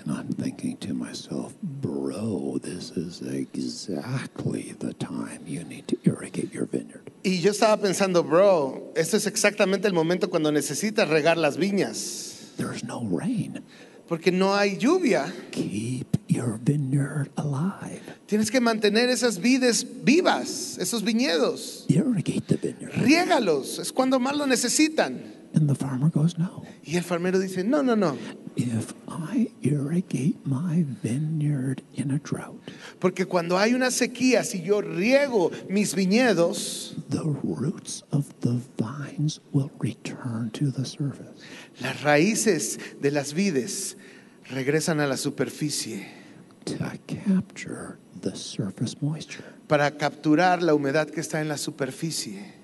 [0.06, 6.52] And I'm thinking to myself, bro, this is exactly the time you need to irrigate
[6.52, 7.10] your vineyard.
[7.22, 12.32] Y yo estaba pensando, bro, esto es exactamente el momento cuando necesitas regar las viñas,
[12.56, 13.64] There's no rain.
[14.08, 15.32] Porque no hay lluvia.
[15.50, 18.02] Keep your vineyard alive.
[18.26, 21.84] Tienes que mantener esas vides vivas, esos viñedos.
[21.88, 22.94] Irrigate the vineyard.
[23.02, 25.43] Riégalos, es cuando más lo necesitan.
[25.54, 26.64] And the farmer goes, no.
[26.82, 28.18] Y el farmero dice, no, no, no,
[28.56, 32.60] If I irrigate my vineyard in a drought,
[33.00, 39.40] porque cuando hay una sequía, si yo riego mis viñedos, the roots of the vines
[39.52, 41.40] will return to the surface.
[41.80, 43.96] las raíces de las vides
[44.50, 46.06] regresan a la superficie
[46.64, 49.44] to capture the surface moisture.
[49.68, 52.63] para capturar la humedad que está en la superficie.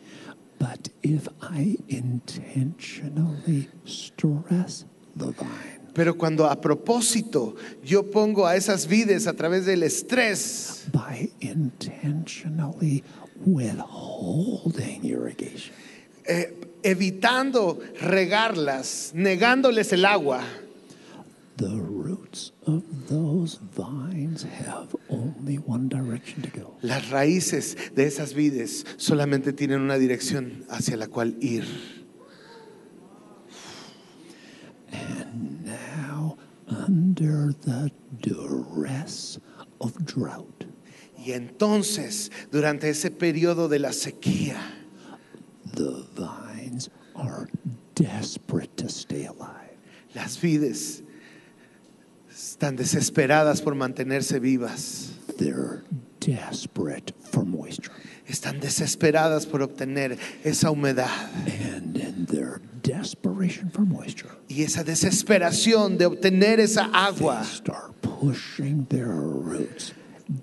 [0.60, 4.84] But if I intentionally stress
[5.16, 10.84] the vine, Pero cuando a propósito yo pongo a esas vides a través del estrés,
[10.92, 13.02] by intentionally
[13.44, 15.74] withholding irrigation,
[16.26, 20.44] eh, evitando regarlas, negándoles el agua,
[21.60, 26.74] the roots of those vines have only one direction to go.
[26.80, 31.64] las raíces de esas vides solamente tienen una dirección hacia la cual ir.
[34.90, 37.92] And now, under the
[38.22, 39.38] duress
[39.80, 40.64] of drought,
[41.22, 44.56] Y entonces, durante ese periodo de la sequía,
[45.74, 47.46] the vines are
[47.94, 49.76] desperate to stay alive.
[50.14, 51.02] las vides
[52.60, 55.12] están desesperadas por mantenerse vivas.
[55.38, 55.82] They're
[56.20, 57.94] desperate for moisture.
[58.28, 61.08] Están desesperadas por obtener esa humedad.
[61.46, 67.94] And in their desperation for moisture, Y esa desesperación de obtener esa they agua start
[68.02, 69.94] pushing their roots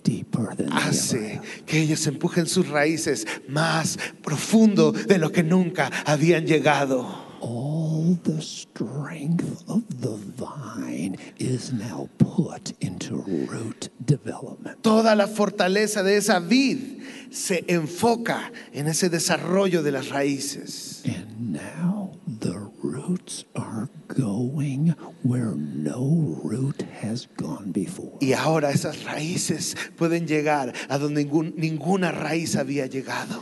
[0.04, 6.48] deeper than hace que ellos empujen sus raíces más profundo de lo que nunca habían
[6.48, 7.27] llegado.
[7.40, 13.18] All the strength of the vine is now put into
[13.50, 14.82] root development.
[14.84, 21.04] Toda la fortaleza de esa vid se enfoca en ese desarrollo de las raíces.
[21.06, 28.18] And now the roots are going where no root has gone before.
[28.22, 33.42] Y ahora esas raíces pueden llegar a donde ningún- ninguna raíz había llegado.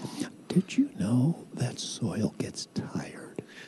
[0.49, 3.24] Did you know that soil gets tired?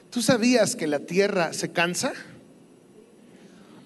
[0.10, 2.14] ¿Tú sabías que la tierra se cansa?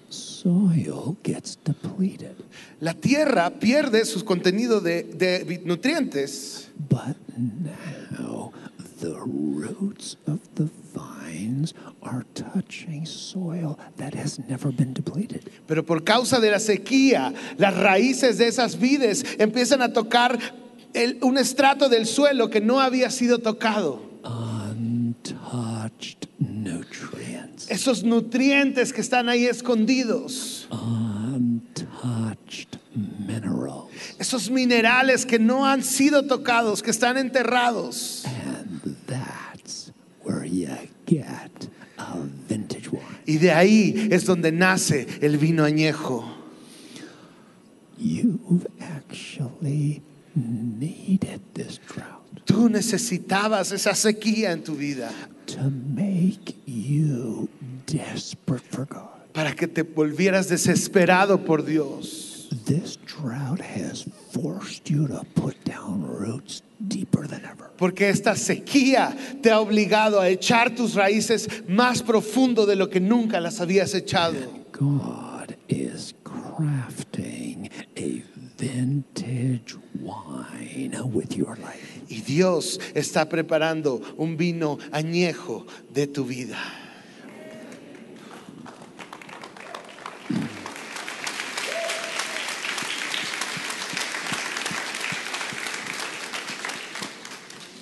[0.08, 2.34] Soil gets depleted.
[2.80, 8.52] La tierra pierde su contenido de, nutrientes, But now
[9.00, 15.48] the roots of the vines are touching soil that has never been depleted.
[15.66, 20.38] pero por causa de la sequía, las raíces de esas vides empiezan a tocar
[20.92, 24.11] el- un estrato del suelo que no había sido tocado.
[24.24, 27.68] Untouched nutrients.
[27.70, 33.90] Esos nutrientes que están ahí escondidos, Untouched minerals.
[34.18, 38.24] esos minerales que no han sido tocados, que están enterrados.
[38.46, 40.68] And that's where you
[41.06, 43.02] get a vintage wine.
[43.26, 46.24] Y de ahí es donde nace el vino añejo.
[47.98, 50.02] You've actually
[50.34, 55.10] needed this drought Tú necesitabas esa sequía en tu vida
[55.46, 57.48] to make you
[57.86, 59.08] desperate for God.
[59.32, 62.48] para que te volvieras desesperado por Dios.
[62.66, 67.70] This drought has forced you to put down roots deeper than ever.
[67.78, 73.00] Porque esta sequía te ha obligado a echar tus raíces más profundo de lo que
[73.00, 74.36] nunca las habías echado.
[74.72, 78.22] God is crafting a
[78.58, 81.91] vintage wine with your life.
[82.12, 86.58] Y Dios está preparando un vino añejo de tu vida.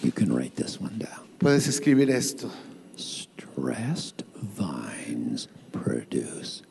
[0.04, 1.26] You can write this one down.
[1.40, 2.52] Puedes escribir esto.
[2.96, 6.62] Stressed vines produce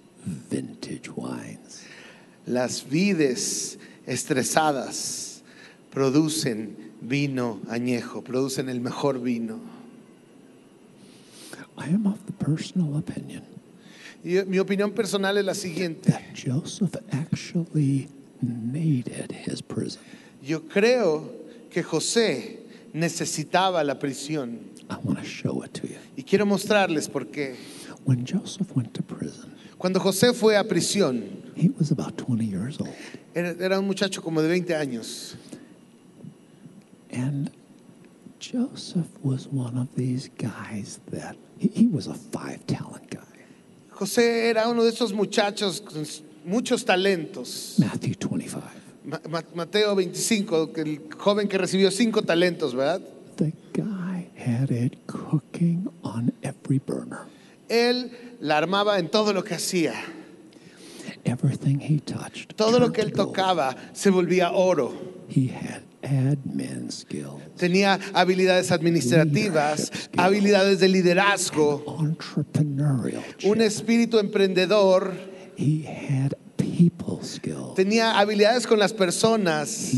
[0.49, 1.84] vintage wines.
[2.45, 5.43] Las vides estresadas
[5.91, 9.60] producen vino añejo, producen el mejor vino.
[11.78, 13.43] I am of the personal opinion
[14.22, 16.12] Y mi opinión personal es la siguiente.
[16.12, 18.10] that Joseph actually
[18.41, 20.02] needed his prison.
[20.43, 21.32] Yo creo
[21.70, 22.60] que José
[22.93, 24.60] necesitaba la prisión.
[24.89, 25.95] I want to show it to you.
[26.18, 27.56] Y quiero mostrarles por qué.
[28.04, 32.78] When Joseph went to prison, Cuando José fue a prisión, he was about 20 years
[32.82, 32.89] old.
[33.34, 35.36] era, era un muchacho como de 20 años.
[37.12, 37.51] And
[38.39, 43.20] Joseph was one of these guys that he, he was a five talent guy.
[43.91, 46.05] José era uno de esos muchachos con
[46.45, 47.78] muchos talentos.
[47.80, 48.62] Matthew 25.
[49.05, 53.01] Ma- Ma- Mateo 25, el joven que recibió cinco talentos, ¿verdad?
[53.38, 57.26] The guy had it cooking on every burner.
[57.68, 59.93] Él la armaba en todo lo que hacía.
[61.26, 62.55] Everything he touched.
[62.55, 63.36] Todo lo que él to gold.
[63.36, 64.93] tocaba se volvía oro.
[65.28, 65.84] He had
[67.58, 71.84] Tenía habilidades administrativas, habilidades de liderazgo,
[73.43, 75.14] un espíritu emprendedor,
[75.58, 77.76] He had people skills.
[77.76, 79.91] tenía habilidades con las personas,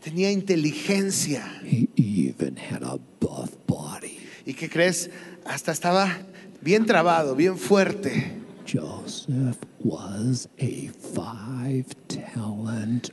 [0.00, 1.44] tenía inteligencia.
[1.64, 4.18] He even had a buff body.
[4.44, 5.10] ¿Y qué crees?
[5.44, 6.18] Hasta estaba
[6.60, 8.32] bien trabado, bien fuerte.
[8.66, 13.10] Joseph was a five talent.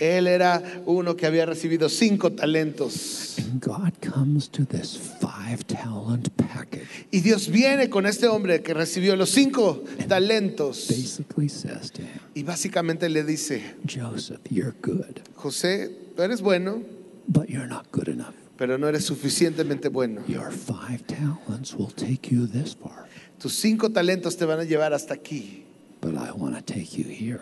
[0.00, 3.36] Él era uno que había recibido cinco talentos.
[3.38, 8.74] And God comes to this five talent package, Y Dios viene con este hombre que
[8.74, 10.88] recibió los cinco talentos.
[10.88, 16.82] basically says to him, Y básicamente le dice, Joseph, you're good, José, tú eres bueno,
[17.28, 18.34] but you're not good enough.
[18.58, 20.22] pero no eres suficientemente bueno.
[20.26, 23.06] Your five talents will take you this far,
[23.38, 25.62] Tus cinco talentos te van a llevar hasta aquí,
[26.00, 27.40] but I want to take you here.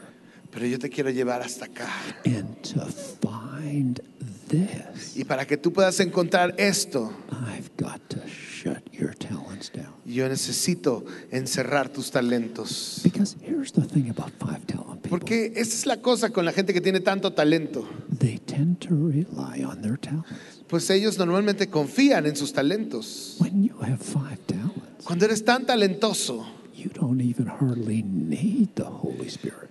[0.53, 1.89] Pero yo te quiero llevar hasta acá.
[2.25, 2.85] And to
[3.21, 4.01] find
[4.49, 9.93] this, Y para que tú puedas encontrar esto, I've got to shut your talents down.
[10.05, 13.01] yo necesito encerrar tus talentos.
[13.03, 16.53] Because here's the thing about five talent people Porque esa es la cosa con la
[16.53, 17.89] gente que tiene tanto talento.
[18.19, 20.29] they tend to rely on their talents.
[20.69, 23.37] Pues ellos normalmente confían en sus talentos.
[23.41, 28.85] When you have five talents, Cuando eres tan talentoso, you don't even hardly need the
[28.85, 29.71] Holy Spirit.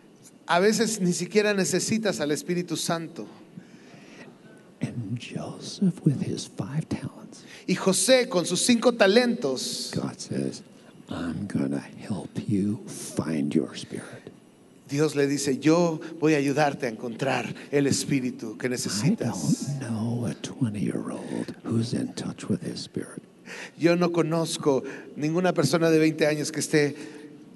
[0.52, 3.26] A veces ni siquiera necesitas al Espíritu Santo.
[4.82, 10.62] And Joseph, with his five talents, Y José con sus cinco talentos, God says,
[11.10, 14.34] I'm to help you find your spirit.
[14.90, 19.80] Dios le dice, yo voy a ayudarte a encontrar el Espíritu que I necesitas.
[19.80, 23.24] don't know a 20 year old who's in touch with his spirit.
[23.78, 24.84] Yo no conozco
[25.16, 26.96] ninguna persona de 20 años que esté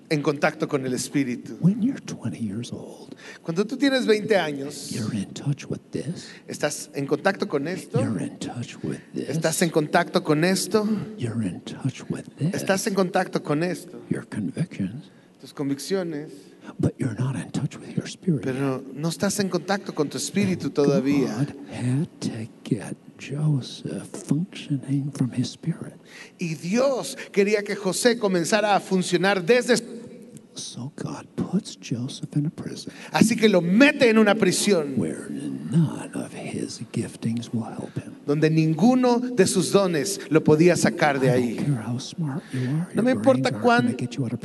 [0.09, 1.57] en contacto con el Espíritu.
[1.61, 6.27] When you're 20 years old, Cuando tú tienes 20 años, you're in touch with this,
[6.47, 10.87] estás en contacto con esto, you're in touch with this, estás en contacto con esto,
[11.17, 16.31] you're in touch with this, estás en contacto con esto, your convictions, tus convicciones,
[16.79, 18.41] but you're not in touch with your spirit.
[18.43, 21.33] pero no estás en contacto con tu espíritu todavía.
[21.35, 25.93] God had to get Joseph functioning from his spirit.
[26.39, 29.75] Y Dios quería que José comenzara a funcionar desde...
[30.55, 35.27] So God puts Joseph in a prison Así que lo mete en una prisión where
[35.29, 38.15] none of his giftings will help him.
[38.25, 41.65] donde ninguno de sus dones lo podía sacar de ahí.
[42.93, 43.95] No me importa cuán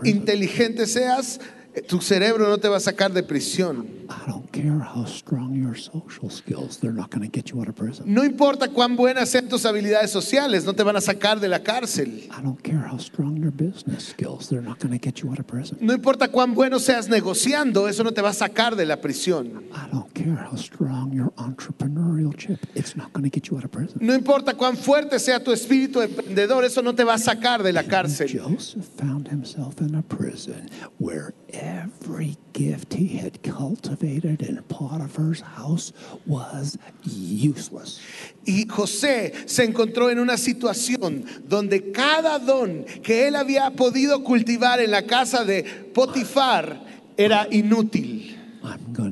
[0.04, 1.40] inteligente seas,
[1.88, 4.00] tu cerebro no te va a sacar de prisión.
[4.10, 6.78] I don't care how strong your social skills.
[6.78, 8.12] They're not going to get you out of prison.
[8.12, 11.60] No importa cuán buenas sean tus habilidades sociales, no te van a sacar de la
[11.60, 12.28] cárcel.
[12.30, 14.48] I don't care how strong your business skills.
[14.48, 15.78] They're not going to get you out of prison.
[15.80, 19.62] No importa cuán bueno seas negociando, eso no te va a sacar de la prisión.
[19.72, 22.66] I don't care how strong your entrepreneurial chip.
[22.74, 23.98] It's not going to get you out of prison.
[24.00, 27.72] No importa cuán fuerte sea tu espíritu emprendedor, eso no te va a sacar de
[27.72, 28.28] la cárcel.
[28.28, 30.68] Joseph found himself in a prison
[30.98, 35.92] where every gift he had cultivated in Potiphar's house
[36.26, 38.00] was useless.
[38.44, 44.80] Y José se encontró en una situación donde cada don que él había podido cultivar
[44.80, 46.80] en la casa de Potifar
[47.16, 48.36] era inútil.
[48.62, 49.08] I'm to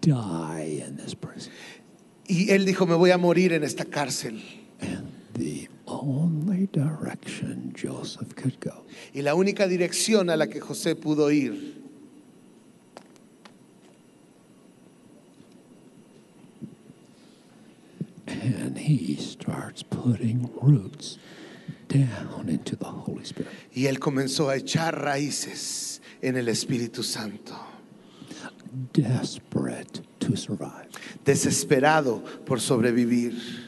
[0.00, 1.52] die in this prison.
[2.26, 4.42] Y él dijo, me voy a morir en esta cárcel.
[4.80, 8.84] And the only direction Joseph could go
[9.14, 11.78] Y la única dirección a la que José pudo ir
[18.26, 21.18] and he starts putting roots
[21.88, 23.50] down into the Holy Spirit.
[23.74, 27.54] Y él comenzó a echar raíces en el Espíritu Santo,
[28.92, 30.88] desperate to survive.
[31.24, 33.67] desesperado por sobrevivir.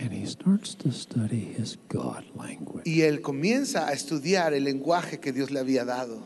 [0.00, 2.84] And he starts to study his God language.
[2.86, 6.22] Y él comienza a estudiar el lenguaje que Dios le había dado.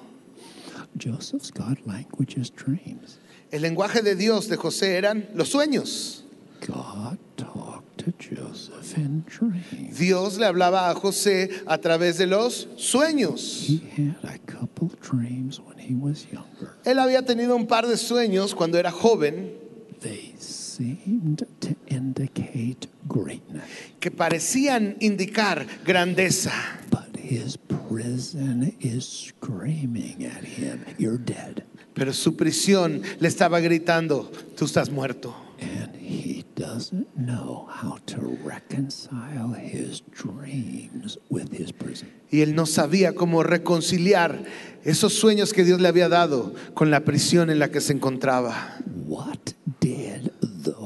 [0.98, 3.18] Joseph's God language is dreams.
[3.50, 6.24] El lenguaje de Dios de José eran los sueños.
[6.66, 9.98] God talked to Joseph in dreams.
[9.98, 13.66] Dios le hablaba a José a través de los sueños.
[13.66, 16.74] He had a couple dreams when he was younger.
[16.84, 19.62] Él había tenido un par de sueños cuando era joven
[20.00, 20.34] They
[20.76, 23.64] seemed to indicate greatness,
[24.00, 26.52] que parecían indicar grandeza.
[26.90, 31.64] but his prison is screaming at him, You're dead.
[31.94, 35.34] Pero su prisión le estaba gritando, tú estás muerto.
[35.60, 42.08] And he doesn't know how to reconcile his dreams with his prison.
[42.30, 44.44] Y él no sabía cómo reconciliar
[44.84, 48.78] esos sueños que Dios le había dado con la prisión en la que se encontraba.
[49.06, 50.31] What did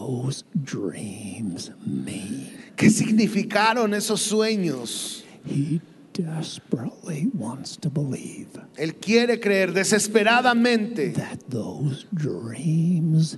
[0.06, 2.48] those dreams mean?
[2.76, 5.24] ¿Qué significaron esos sueños?
[5.44, 5.80] He
[6.12, 13.36] desperately wants to believe Él quiere creer desesperadamente that those dreams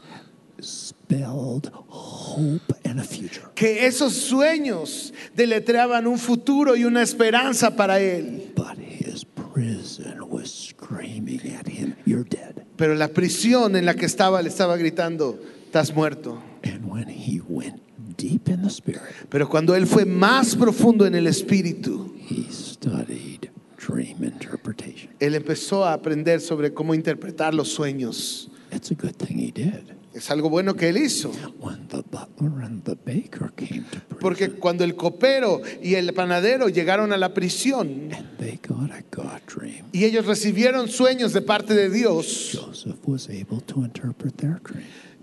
[0.61, 3.49] spelled hope and a future.
[3.55, 8.53] que esos sueños deletreaban un futuro y una esperanza para él.
[8.57, 12.65] But his prison was screaming at him, You're dead.
[12.77, 16.41] Pero la prisión en la que estaba le estaba gritando, estás muerto.
[16.65, 17.81] And when he went
[18.17, 23.51] deep in the spirit, Pero cuando él fue más profundo en el espíritu, he studied
[23.77, 25.11] dream interpretation.
[25.21, 28.51] él empezó a aprender sobre cómo interpretar los sueños.
[28.73, 29.95] It's a good thing he did.
[30.15, 31.31] Es algo bueno que él hizo.
[31.61, 36.13] When the butler and the baker came to prison, Porque cuando el copero y el
[36.13, 41.33] panadero llegaron a la prisión and they got a God dream, y ellos recibieron sueños
[41.33, 42.59] de parte de Dios,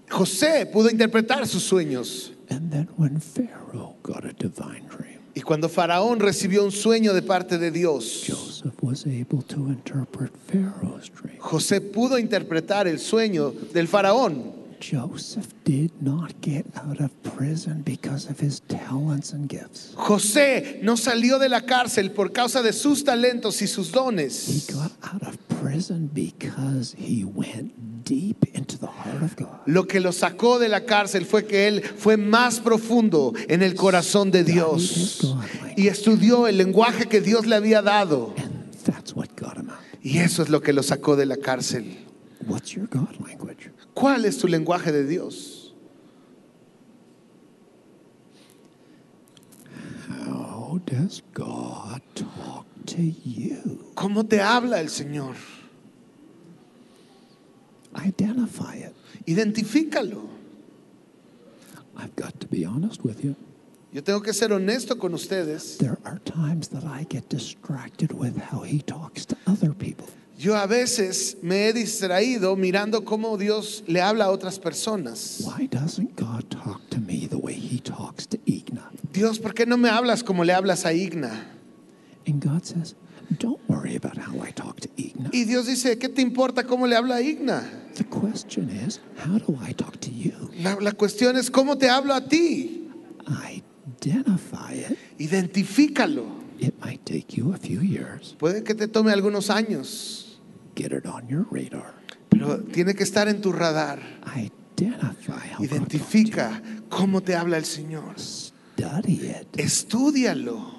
[0.10, 2.32] José pudo interpretar sus sueños.
[2.50, 7.22] And then when Pharaoh got a divine dream, Y cuando Faraón recibió un sueño de
[7.22, 11.38] parte de Dios, Joseph was able to interpret Pharaoh's dream.
[11.40, 14.65] José pudo interpretar el sueño del Faraón.
[14.80, 19.94] Joseph did not get out of prison because of his talents and gifts.
[19.96, 24.68] José no salió de la cárcel por causa de sus talentos y sus He dones.
[24.72, 29.60] got out of prison because he went deep into the heart of God.
[29.66, 33.74] Lo que lo sacó de la cárcel fue que él fue más profundo en el
[33.76, 35.22] corazón de Dios
[35.76, 38.34] y estudió el lenguaje que Dios le había dado.
[38.38, 39.80] And that's what got him out.
[40.04, 41.98] Y eso es lo que lo sacó de la cárcel.
[42.48, 43.72] What's your God language?
[43.96, 45.74] ¿Cuál es tu lenguaje de Dios?
[50.10, 53.94] How does God talk to you?
[53.96, 55.36] ¿Cómo te habla el Señor?
[57.96, 58.94] Identify it.
[59.26, 60.28] Identifícalo.
[61.96, 63.38] I've got to be honest with you.
[63.94, 65.78] Yo tengo que ser honesto con ustedes.
[65.78, 70.10] There are times that I get distracted with how he talks to other people.
[70.38, 75.42] Yo a veces me he distraído mirando cómo Dios le habla a otras personas.
[75.46, 78.92] Why doesn't God talk to me the way he talks to Igna?
[79.14, 81.46] Dios, ¿por qué no me hablas como le hablas a Igna?
[82.28, 82.96] And God says,
[83.40, 85.30] Don't worry about how I talk to Igna.
[85.32, 87.64] Y Dios dice, ¿qué te importa cómo le habla a Igna?
[87.96, 90.52] The question is, how do I talk to you?
[90.60, 92.90] La, la cuestión es cómo te hablo a ti.
[94.06, 94.98] Identify it.
[95.18, 96.26] Identifícalo.
[96.60, 98.36] It might take you a few years.
[98.38, 100.25] Puede que te tome algunos años,
[100.76, 101.94] Get it on your radar.
[102.30, 104.00] pero tiene que estar en tu radar.
[105.60, 108.16] Identifica cómo te habla el Señor.
[108.20, 110.76] Study it Estúdialo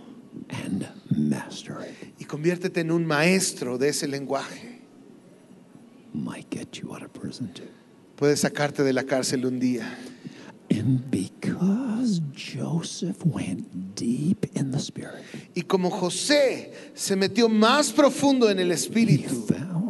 [0.51, 2.15] and master it.
[2.21, 4.83] y conviértete en un maestro de ese lenguaje.
[6.13, 7.65] Might get you out of prison too.
[8.17, 9.87] Puede sacarte de la cárcel un día.
[10.71, 15.23] And because Joseph went deep in the spirit,
[15.55, 19.86] Y como José se metió más profundo en el he espíritu, found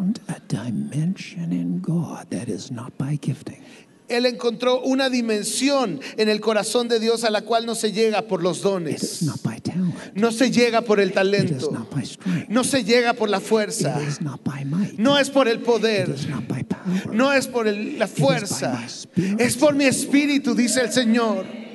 [0.49, 3.63] dimension in God that is not by gifting.
[4.09, 8.23] él encontró una dimensión en el corazón de Dios a la cual no se llega
[8.23, 9.21] por los dones,
[10.15, 11.71] no se llega por el talento,
[12.49, 13.99] no se llega por la fuerza,
[14.97, 16.15] no es por el poder,
[17.13, 18.79] no es por el- la fuerza,
[19.41, 21.66] es por mi espíritu, dice el Señor.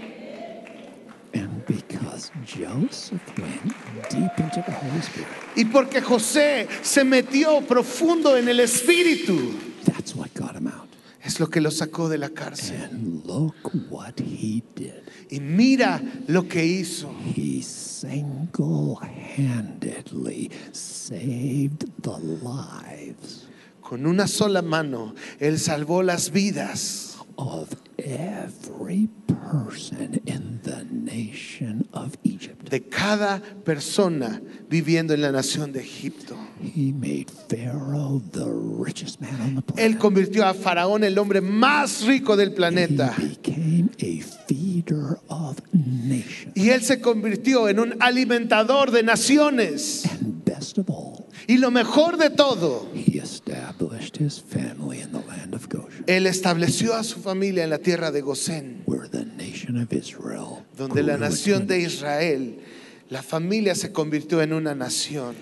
[2.46, 8.60] Joseph went deep into the Holy Spirit, Y porque José se metió profundo en el
[8.60, 9.54] espíritu,
[9.86, 10.88] that's what got him out.
[11.24, 12.82] Es lo que lo sacó de la cárcel.
[12.82, 13.56] And look
[13.90, 15.04] what he did.
[15.30, 17.14] Y mira lo que hizo.
[17.36, 18.98] He single
[19.36, 23.48] handedly saved the lives
[23.82, 27.11] Con una sola mano, Él salvó las vidas
[27.42, 32.70] of every person in the nation of Egypt.
[32.70, 36.38] de cada persona viviendo en la nación de Egipto.
[36.62, 42.04] He made Pharaoh the richest man on the Él convirtió a Faraón el hombre más
[42.04, 43.14] rico del planeta.
[43.18, 46.56] He became a feeder of nations.
[46.56, 50.06] Y él se convirtió en un alimentador de naciones.
[50.06, 52.88] And best of all, Y lo mejor de todo,
[56.08, 58.86] él estableció a su familia en la tierra de Gosén,
[60.78, 62.60] donde la nación de Israel,
[63.10, 65.36] la familia se convirtió en una nación.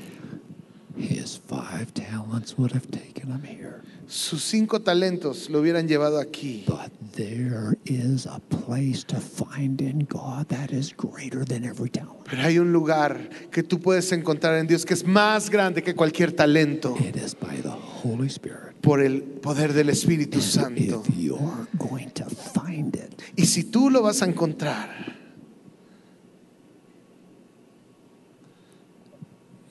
[0.98, 3.84] His five talents would have taken him here.
[4.08, 6.66] Sus cinco talentos lo hubieran llevado aquí.
[6.68, 12.24] But there is a place to find in God that is greater than every talent.
[12.24, 15.94] Pero hay un lugar que tú puedes encontrar en Dios que es más grande que
[15.96, 17.70] cualquier talento It is by the
[18.04, 18.80] Holy Spirit.
[18.82, 21.04] por el poder del Espíritu And Santo.
[21.06, 25.18] if you're going to find it, Y si tú lo vas a encontrar,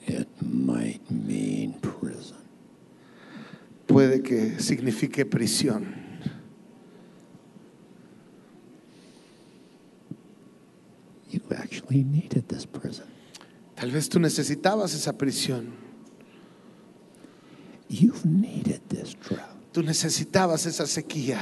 [0.05, 2.37] it might mean prison.
[3.87, 5.98] puede que signifique prisión.
[11.29, 13.05] You actually needed this prison.
[13.75, 15.71] Tal vez tú necesitabas esa prisión.
[17.87, 19.55] You've needed this drought.
[19.71, 21.39] Tú necesitabas esa sequía.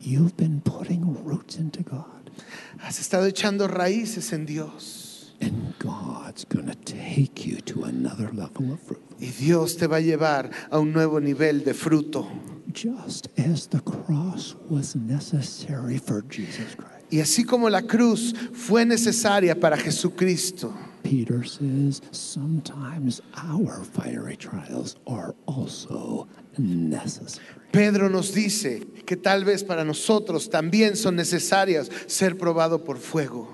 [0.00, 2.30] You've been putting roots into God.
[2.78, 5.32] Has estado echando raíces en Dios.
[5.40, 9.02] And God's going to take you to another level of fruit.
[9.20, 12.28] Y Dios te va a llevar a un nuevo nivel de fruto.
[12.72, 16.97] Just as the cross was necessary for Jesus Christ.
[17.10, 24.96] Y así como la cruz fue necesaria para Jesucristo, Peter says sometimes our fiery trials
[25.06, 26.28] are also
[26.58, 27.46] necessary.
[27.72, 33.48] Pedro nos dice que tal vez para nosotros también son necesarias ser probado por fuego.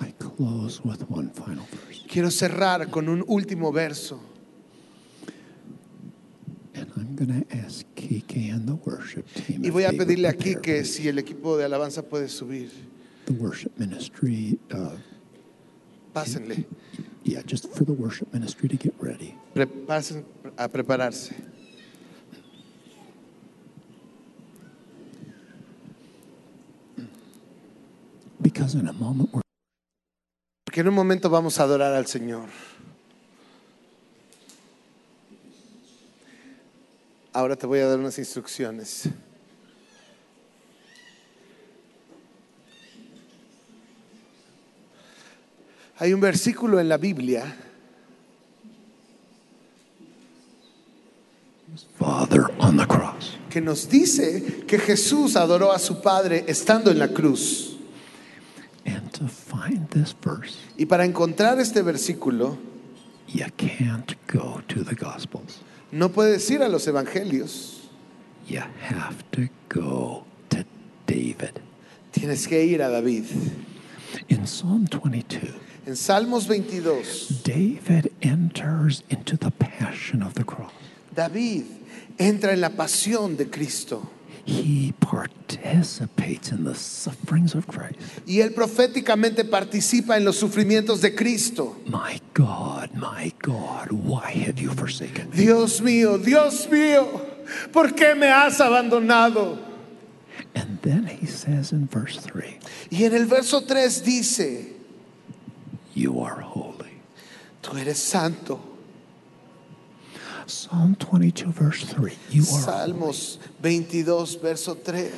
[0.00, 2.02] I close with one final verse.
[2.08, 4.20] Quiero cerrar con un último verso.
[6.74, 9.64] And I'm going to ask Kike and the worship team.
[9.64, 10.84] Y voy a pedirle que me.
[10.84, 12.70] si el equipo de alabanza puede subir,
[13.26, 14.96] the worship ministry, uh,
[16.14, 16.64] pásenle,
[17.24, 19.36] yeah, just for the worship ministry to get ready.
[19.54, 20.24] Pasen
[20.56, 21.34] a prepararse.
[28.40, 29.42] Because in a moment we're
[30.64, 32.48] Porque en un momento vamos a adorar al Señor.
[37.32, 39.08] Ahora te voy a dar unas instrucciones.
[45.98, 47.56] Hay un versículo en la Biblia
[51.98, 53.36] Father on the cross.
[53.50, 57.76] que nos dice que Jesús adoró a su Padre estando en la cruz.
[58.84, 62.56] And to find this verse, Y para encontrar este versículo,
[63.26, 65.60] you can't go to the Gospels.
[65.90, 67.72] no puedes ir a los evangelios,
[68.48, 70.58] You have to go to
[71.06, 71.58] David.
[72.12, 73.24] tienes que ir a David.
[74.28, 75.52] In Psalm 22,
[75.86, 80.72] En Salmos 22, David enters into the passion of the cross.
[81.14, 81.64] David
[82.18, 84.10] entra en la pasión de Cristo
[84.44, 87.96] He participates in the sufferings of Christ.
[88.26, 91.76] y él proféticamente participa en los sufrimientos de Cristo.
[91.86, 95.36] My God, my God, why have you forsaken me?
[95.36, 97.06] Dios mío, Dios mío,
[97.72, 99.58] ¿por qué me has abandonado?
[100.54, 102.58] And then he says in verse 3,
[102.90, 104.75] Y en el verso 3 dice,
[105.96, 107.00] You are holy.
[107.62, 108.60] tú eres santo.
[110.46, 112.62] Psalm 22, verse 3, You are.
[112.62, 115.10] Salmos 22, verso 3.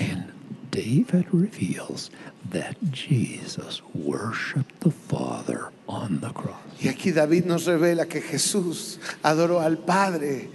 [0.00, 0.32] And
[0.72, 2.10] David reveals
[2.50, 6.58] that Jesus worshiped the Father on the cross.
[6.80, 10.50] Y aquí David nos revela que Jesús adoró al Padre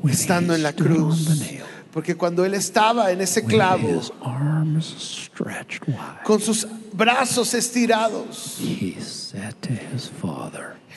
[0.00, 1.26] When estando en la cruz.
[1.92, 4.02] Porque cuando él estaba en ese clavo,
[6.24, 8.96] con sus brazos estirados, él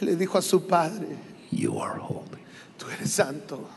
[0.02, 1.08] le dijo a su Padre,
[1.52, 2.42] You are holy.
[2.78, 3.68] tú eres santo,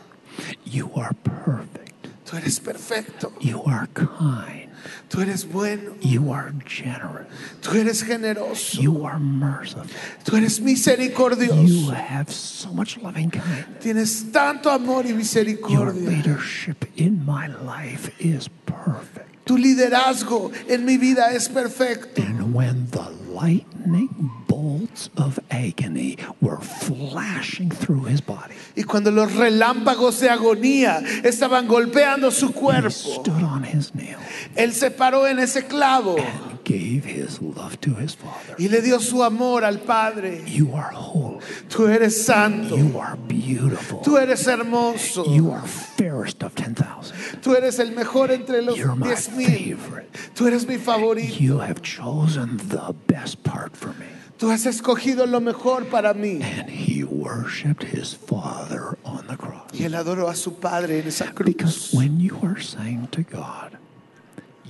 [0.65, 1.95] You are perfect.
[2.29, 4.74] tú eres perfecto, You are kind.
[5.09, 7.26] Tú eres bueno, You are generous.
[7.62, 9.85] tú eres generoso, You are merciful.
[10.24, 11.66] tú eres misericordioso.
[11.66, 13.66] You have so much loving kindness.
[13.80, 15.78] Tienes tanto amor y misericordia.
[15.78, 19.30] Your leadership in my life is perfect.
[19.45, 22.22] Tu liderazgo en mi vida es perfecto.
[22.22, 24.09] And when the lightning
[24.47, 31.66] bolts of agony were flashing through his body, Y cuando los relámpagos de agonía estaban
[31.66, 34.16] golpeando su he stood on his nail
[34.57, 38.55] él se paró en ese clavo and gave his love to his father.
[38.59, 40.43] y le dio su amor al Padre.
[40.47, 41.41] You are holy.
[41.68, 44.01] Tú eres santo, You are beautiful.
[44.03, 47.41] tú eres hermoso, You are fairest of 10,000.
[47.43, 49.76] tú eres el mejor entre los You're my diez mil.
[49.76, 50.09] favorite.
[50.35, 51.35] Tú eres mi favorito.
[51.39, 54.07] You have chosen the best part for me.
[54.39, 56.43] Tú has escogido lo mejor para mí.
[56.43, 59.70] And he worshiped his father on the cross.
[59.72, 63.79] Y él adoró a su Padre en esa Because when you are saying to God,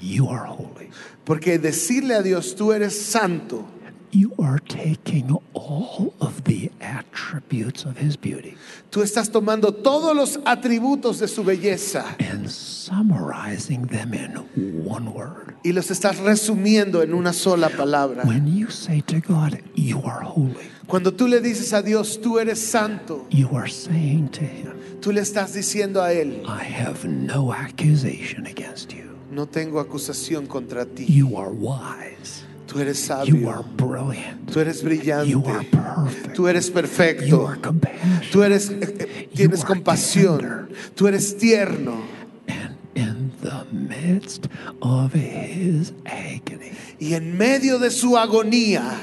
[0.00, 0.90] you are holy,
[1.24, 3.66] Porque decirle a Dios, tú eres santo,
[4.14, 8.56] you are taking all of the attributes of his beauty
[8.90, 15.54] tú estás tomando todos los atributos de su belleza and summarizing them in one word.
[15.64, 18.24] y los estás resumiendo en una sola palabra.
[18.24, 22.38] When you say to God, you are holy, Cuando tú le dices a Dios, tú
[22.38, 27.06] eres santo, you are saying to him, tú le estás diciendo a Él, I have
[27.08, 29.04] no accusation against you.
[29.30, 31.06] no tengo acusación contra ti.
[31.06, 32.44] You are wise.
[32.74, 34.50] Tú eres You are sabio, brilliant.
[34.52, 36.34] tú eres brillante, You are perfect.
[36.34, 38.30] tú eres You perfecto, are compassionate.
[38.32, 40.68] tú eres, eh, eh, tienes compasión, tender.
[40.96, 42.02] tú eres tierno.
[42.48, 44.48] And in the midst
[44.82, 48.98] of his agony, Y en medio de su agonía,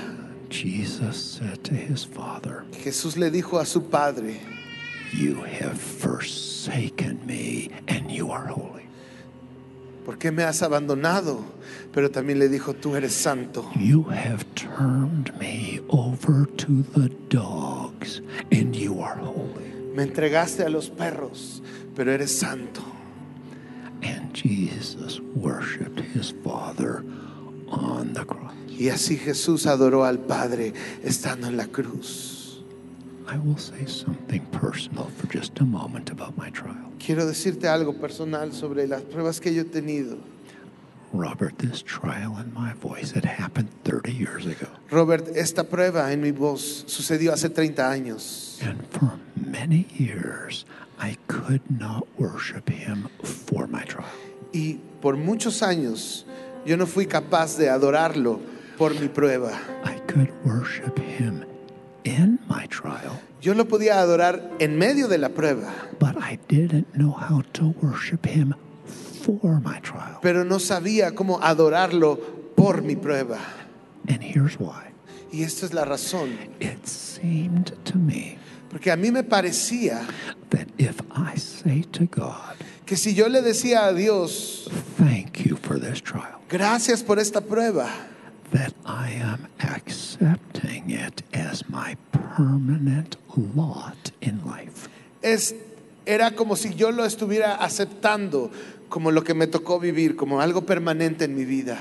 [0.50, 4.42] Jesus said to his father, Jesús le dijo a su Padre,
[5.14, 8.81] You have forsaken me, and you are holy.
[10.12, 11.40] ¿Por qué me has abandonado?
[11.94, 13.72] Pero también le dijo, tú eres santo.
[13.80, 19.72] You have turned me over to the dogs, and you are holy.
[19.96, 21.64] Me entregaste a los perros,
[21.96, 22.82] pero eres santo.
[24.04, 27.06] And Jesus worshiped his father
[27.70, 28.52] on the cross.
[28.68, 30.74] Y así Jesús adoró al Padre
[31.06, 32.41] estando en la cruz.
[33.32, 36.92] I will say something personal for just a moment about my trial.
[37.00, 40.18] Quiero decirte algo personal sobre las pruebas que yo he tenido.
[41.14, 44.68] Robert, this trial in my voice, it happened 30 years ago.
[44.90, 48.62] Robert, esta prueba en mi voz sucedió hace 30 años.
[48.62, 50.66] And for many years,
[51.00, 54.12] I could not worship him for my trial.
[54.52, 56.26] Y por muchos años
[56.66, 58.42] yo no fui capaz de adorarlo
[58.78, 59.58] por mi prueba.
[59.86, 61.46] I could worship him
[62.04, 66.94] in my trial, Yo lo podía adorar en medio de la prueba, but I didn't
[66.96, 68.54] know how to worship him
[68.86, 70.20] for my trial.
[70.22, 72.20] pero no sabía cómo adorarlo
[72.56, 73.40] por mi prueba.
[74.08, 74.92] And here's why.
[75.32, 76.38] Y esta es la razón.
[76.60, 78.38] It seemed to me
[78.70, 80.06] Porque a mí me parecía
[80.50, 85.58] that if I say to God, que si yo le decía a Dios, thank you
[85.58, 87.90] for this trial, gracias por esta prueba,
[88.52, 93.18] that I am accepting it as my permanent
[93.56, 94.90] lot in life.
[95.22, 95.56] es,
[96.06, 98.52] era como si yo lo estuviera aceptando
[98.90, 101.78] como lo que me tocó vivir, como algo permanente en mi vida.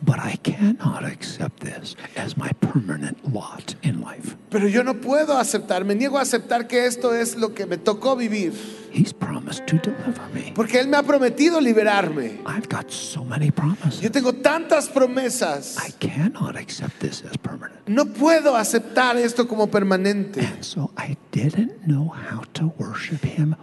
[0.00, 4.36] But I cannot accept this as my permanent lot in life.
[4.48, 7.78] Pero yo no puedo aceptar, me niego a aceptar que esto es lo que me
[7.78, 8.52] tocó vivir,
[8.90, 10.52] He's promised to deliver me.
[10.54, 12.40] porque Él me ha prometido liberarme.
[12.46, 14.00] I've got so many promises.
[14.00, 17.86] Yo tengo tantas promesas, I cannot accept this as permanent.
[17.88, 20.40] no puedo aceptar esto como permanente.
[20.40, 23.56] And so I didn't know how to worship him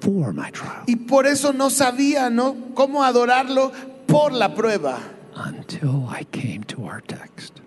[0.00, 2.56] for my trial Y por eso no sabía ¿no?
[2.74, 3.70] cómo adorarlo
[4.06, 4.98] por la prueba,
[5.34, 7.60] until I came to our text.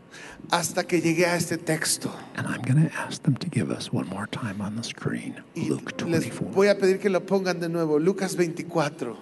[0.51, 2.11] hasta que llegué a este texto.
[2.35, 5.35] And I'm going to ask them to give us one more time on the screen
[5.55, 6.51] Y Luke les 24.
[6.51, 9.17] voy a pedir que lo pongan de nuevo, Lucas 24.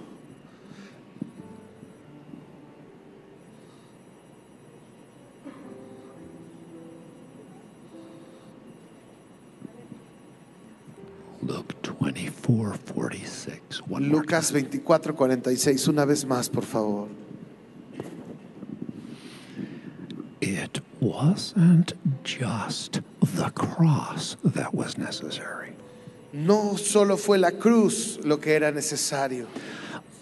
[11.41, 13.59] Luke 24 46.
[13.89, 17.22] One Lucas 24, 46, una vez más, por favor.
[20.45, 25.73] It wasn't just the cross that was necessary.
[26.33, 29.47] No solo fue la cruz lo que era necesario,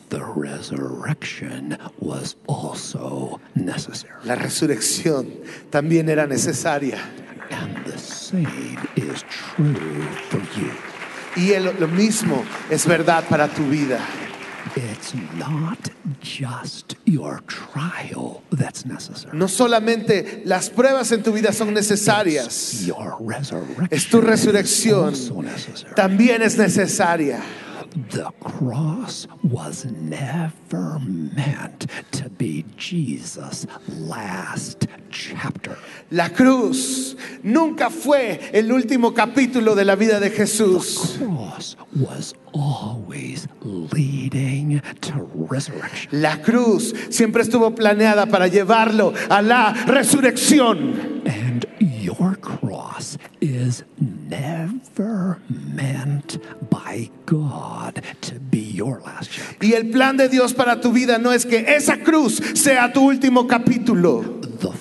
[0.10, 4.14] The resurrection was also necessary.
[4.26, 5.32] la resurrección
[5.72, 7.00] también era necesaria.
[7.50, 9.74] And the same is true
[10.30, 10.72] for you.
[11.36, 14.00] Y el- lo mismo es verdad para tu vida.
[14.76, 15.90] It's not
[16.22, 19.38] just your trial that's necessary.
[19.38, 25.12] No solamente las pruebas en tu vida son necesarias, Your resurrection es tu resurrección.
[25.14, 25.94] is also necessary.
[25.96, 27.42] También es necesaria.
[28.12, 35.78] The cross was never meant to be Jesus' last chapter.
[36.10, 41.18] La cruz nunca fue el último capítulo de la vida de Jesús.
[41.18, 43.48] Cross was always
[43.94, 46.22] leading to resurrection.
[46.22, 51.22] La cruz siempre estuvo planeada para llevarlo a la resurrección.
[51.26, 56.40] And your cross is never meant
[56.70, 59.66] by God to be your last chapter.
[59.66, 63.02] Y el plan de Dios para tu vida no es que esa cruz sea tu
[63.02, 64.42] último capítulo.
[64.62, 64.72] The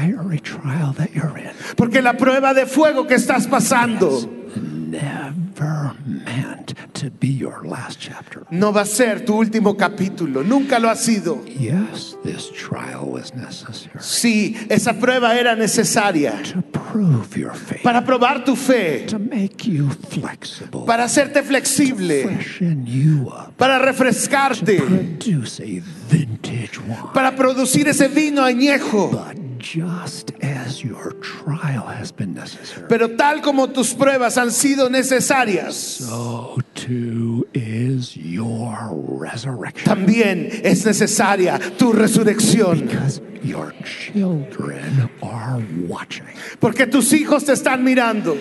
[0.00, 6.74] fiery trial that you're in Porque la prueba de fuego que estás pasando never meant
[6.94, 8.44] to be your last chapter.
[8.50, 10.42] no va a ser tu último capítulo.
[10.42, 11.44] Nunca lo ha sido.
[11.46, 18.04] Yes, this trial was necessary Sí, esa prueba era necesaria to prove your faith, para
[18.04, 24.78] probar tu fe, to make you flexible, para hacerte flexible, freshen you up, para refrescarte,
[24.78, 25.80] produce a
[26.10, 27.12] vintage wine.
[27.14, 29.10] para producir ese vino añejo.
[29.12, 34.88] But just as your trial has been necessary, Pero tal como tus pruebas han sido
[34.90, 38.90] necesarias, so too is your
[39.20, 39.84] resurrection.
[39.84, 42.80] también es necesaria tu resurrección.
[42.86, 46.26] Because your children are watching.
[46.60, 48.36] Porque tus hijos te están mirando.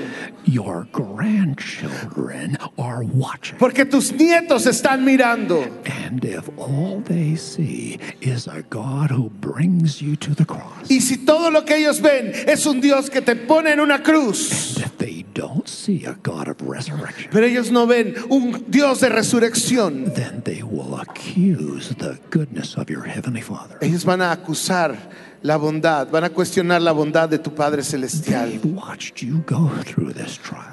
[0.46, 3.58] Your grandchildren are watching.
[3.58, 5.64] Porque tus nietos están mirando.
[5.86, 11.00] And if all they see is a God who brings you to the cross, Y
[11.10, 14.80] si todo lo que ellos ven es un Dios que te pone en una cruz,
[15.40, 20.42] don't see a God of resurrection, pero ellos no ven un Dios de resurrección, then
[20.44, 23.78] they will accuse the goodness of your Heavenly Father.
[23.82, 24.98] ellos van a acusar
[25.42, 28.60] la bondad, van a cuestionar la bondad de tu Padre celestial.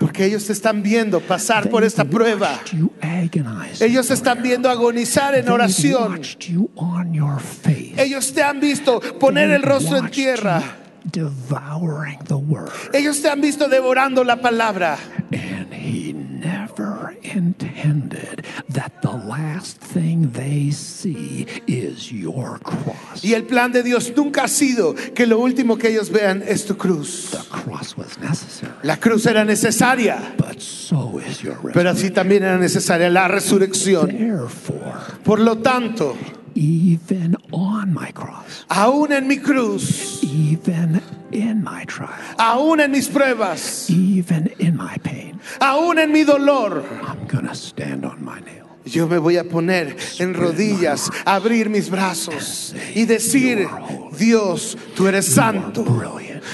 [0.00, 2.60] Porque ellos te están viendo pasar por esta prueba.
[3.80, 6.20] Ellos te están viendo agonizar en oración.
[7.96, 10.62] Ellos te han visto poner el rostro en tierra.
[11.12, 12.70] Devouring the word.
[12.92, 14.98] Ellos te han visto devorando la palabra.
[15.32, 23.22] And he never intended that the last thing they see is your cross.
[23.24, 26.66] Y el plan de Dios nunca ha sido que lo último que ellos vean es
[26.66, 27.30] tu cruz.
[27.30, 31.86] The cross was necessary, La cruz era necesaria, but so is your pero resurrection.
[31.88, 34.08] así también era necesaria la resurrección.
[34.08, 34.94] Therefore,
[35.24, 36.16] Por lo tanto,
[36.56, 43.08] even on my cross, aún en mi cruz, even in my trial, aún en mis
[43.08, 48.40] pruebas, even in my pain, aún en mi dolor, I'm going to stand on my
[48.40, 48.65] nail.
[48.86, 53.66] Yo me voy a poner en rodillas, abrir mis brazos y decir,
[54.16, 55.84] Dios, tú eres santo,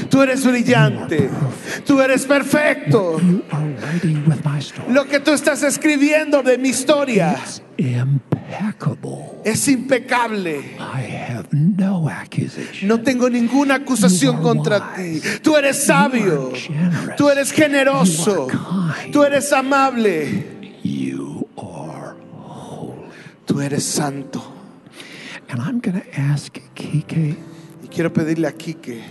[0.08, 1.28] tú eres brillante,
[1.86, 3.20] tú eres perfecto.
[4.88, 7.36] Lo que tú estás escribiendo de mi historia
[9.44, 10.76] es impecable.
[12.82, 15.20] No tengo ninguna acusación contra ti.
[15.42, 16.52] Tú eres sabio.
[17.16, 18.48] Tú eres generoso.
[19.12, 20.62] Tú eres amable.
[23.52, 23.68] You are holy.
[23.68, 24.42] Tú eres santo.
[25.48, 27.36] And I'm going to ask Kike
[27.82, 29.02] Y quiero pedirle a Quique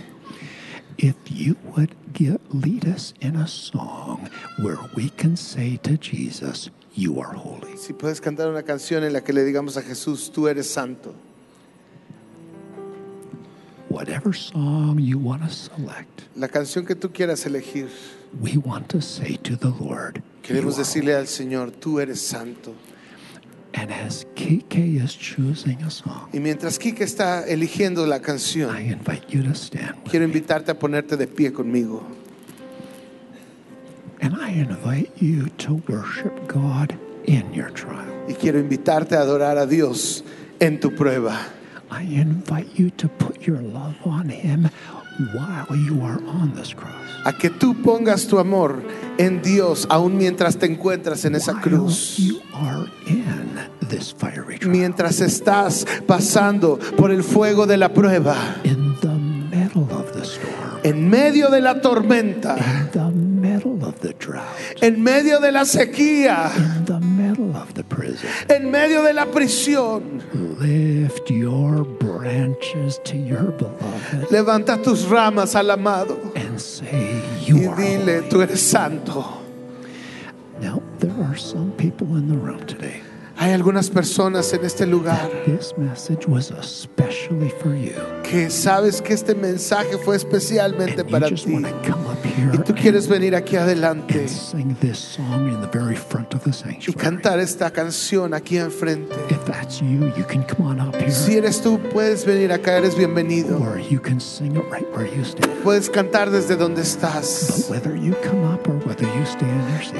[0.98, 4.28] if you would get, lead us in a song
[4.60, 7.76] where we can say to Jesus, You are holy.
[7.76, 11.14] si puedes cantar una canción en la que le digamos a Jesús, tú eres santo.
[13.88, 17.88] Whatever song you want to select, La canción que tú quieras elegir.
[18.40, 22.20] we want to say to the Lord, Queremos "You are decirle al Señor, tú eres
[22.20, 22.74] santo.
[23.74, 29.30] And as Kike is choosing a song, Y mientras Quique está eligiendo la I invite
[29.30, 32.02] you to stand with quiero invitarte a ponerte de pie conmigo.
[34.20, 38.06] And I invite you to worship God in your trial.
[38.28, 40.22] Y quiero invitarte a adorar a Dios
[40.60, 41.38] en tu prueba.
[41.90, 44.70] I invite you to put your love on Him
[45.32, 46.90] while you are on this cross.
[47.24, 48.82] A que tú pongas tu amor
[49.18, 52.16] en Dios aún mientras te encuentras en esa While cruz.
[52.18, 54.70] you are in this fiery trial.
[54.72, 58.34] Mientras estás pasando por el fuego de la prueba.
[58.64, 59.08] In the
[59.56, 60.71] middle of the storm.
[60.84, 62.56] En medio de la tormenta.
[62.58, 64.46] In the middle of the drought.
[64.82, 66.50] En medio de la sequía.
[66.56, 68.28] In the middle of the prison.
[68.48, 70.22] En medio de la prisión.
[70.60, 76.16] Lift your branches to your beloved Levanta tus ramas al amado.
[76.34, 78.28] and say, Y You are dile, holy.
[78.28, 79.24] tú eres santo.
[80.60, 83.00] Now, there are some people in the room today.
[83.42, 85.28] Hay algunas personas en este lugar
[88.22, 91.60] que sabes que este mensaje fue especialmente para ti.
[92.52, 94.26] Y tú quieres venir aquí adelante
[96.86, 99.16] y cantar esta canción aquí enfrente.
[101.10, 103.58] Si eres tú, puedes venir acá, eres bienvenido.
[105.64, 107.68] Puedes cantar desde donde estás.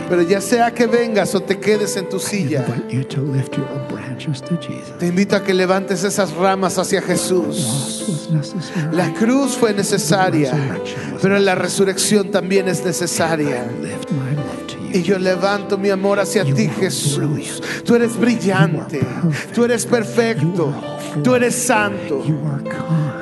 [0.08, 2.64] Pero ya sea que vengas o te quedes en tu silla,
[3.32, 4.98] lift your branches to Jesus.
[4.98, 8.04] te invito a que levantes esas ramas hacia Jesús.
[8.92, 10.52] La cruz fue necesaria,
[11.20, 13.64] pero la resurrección también es necesaria.
[14.92, 17.62] Y yo levanto mi amor hacia ti, Jesús.
[17.84, 19.00] Tú eres brillante,
[19.54, 20.74] tú eres perfecto,
[21.24, 22.22] tú eres santo,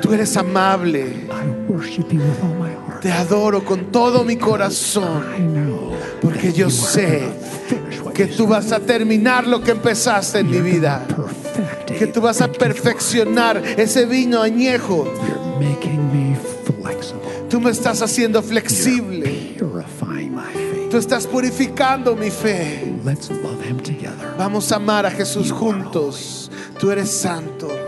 [0.01, 1.27] tú eres amable.
[3.01, 5.23] Te adoro con todo mi corazón,
[6.21, 7.23] porque yo sé
[8.21, 11.07] que tú vas a terminar lo que empezaste en mi vida,
[11.87, 15.11] que tú vas a perfeccionar ese vino añejo.
[17.49, 19.57] Tú me estás haciendo flexible,
[20.91, 22.93] tú estás purificando mi fe.
[23.03, 24.35] Let's love him together.
[24.37, 26.51] Vamos a amar a Jesús juntos.
[26.79, 27.09] Tú eres.
[27.09, 27.80] Santo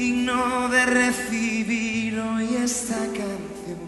[0.00, 3.80] digno de recibir hoy esta canción,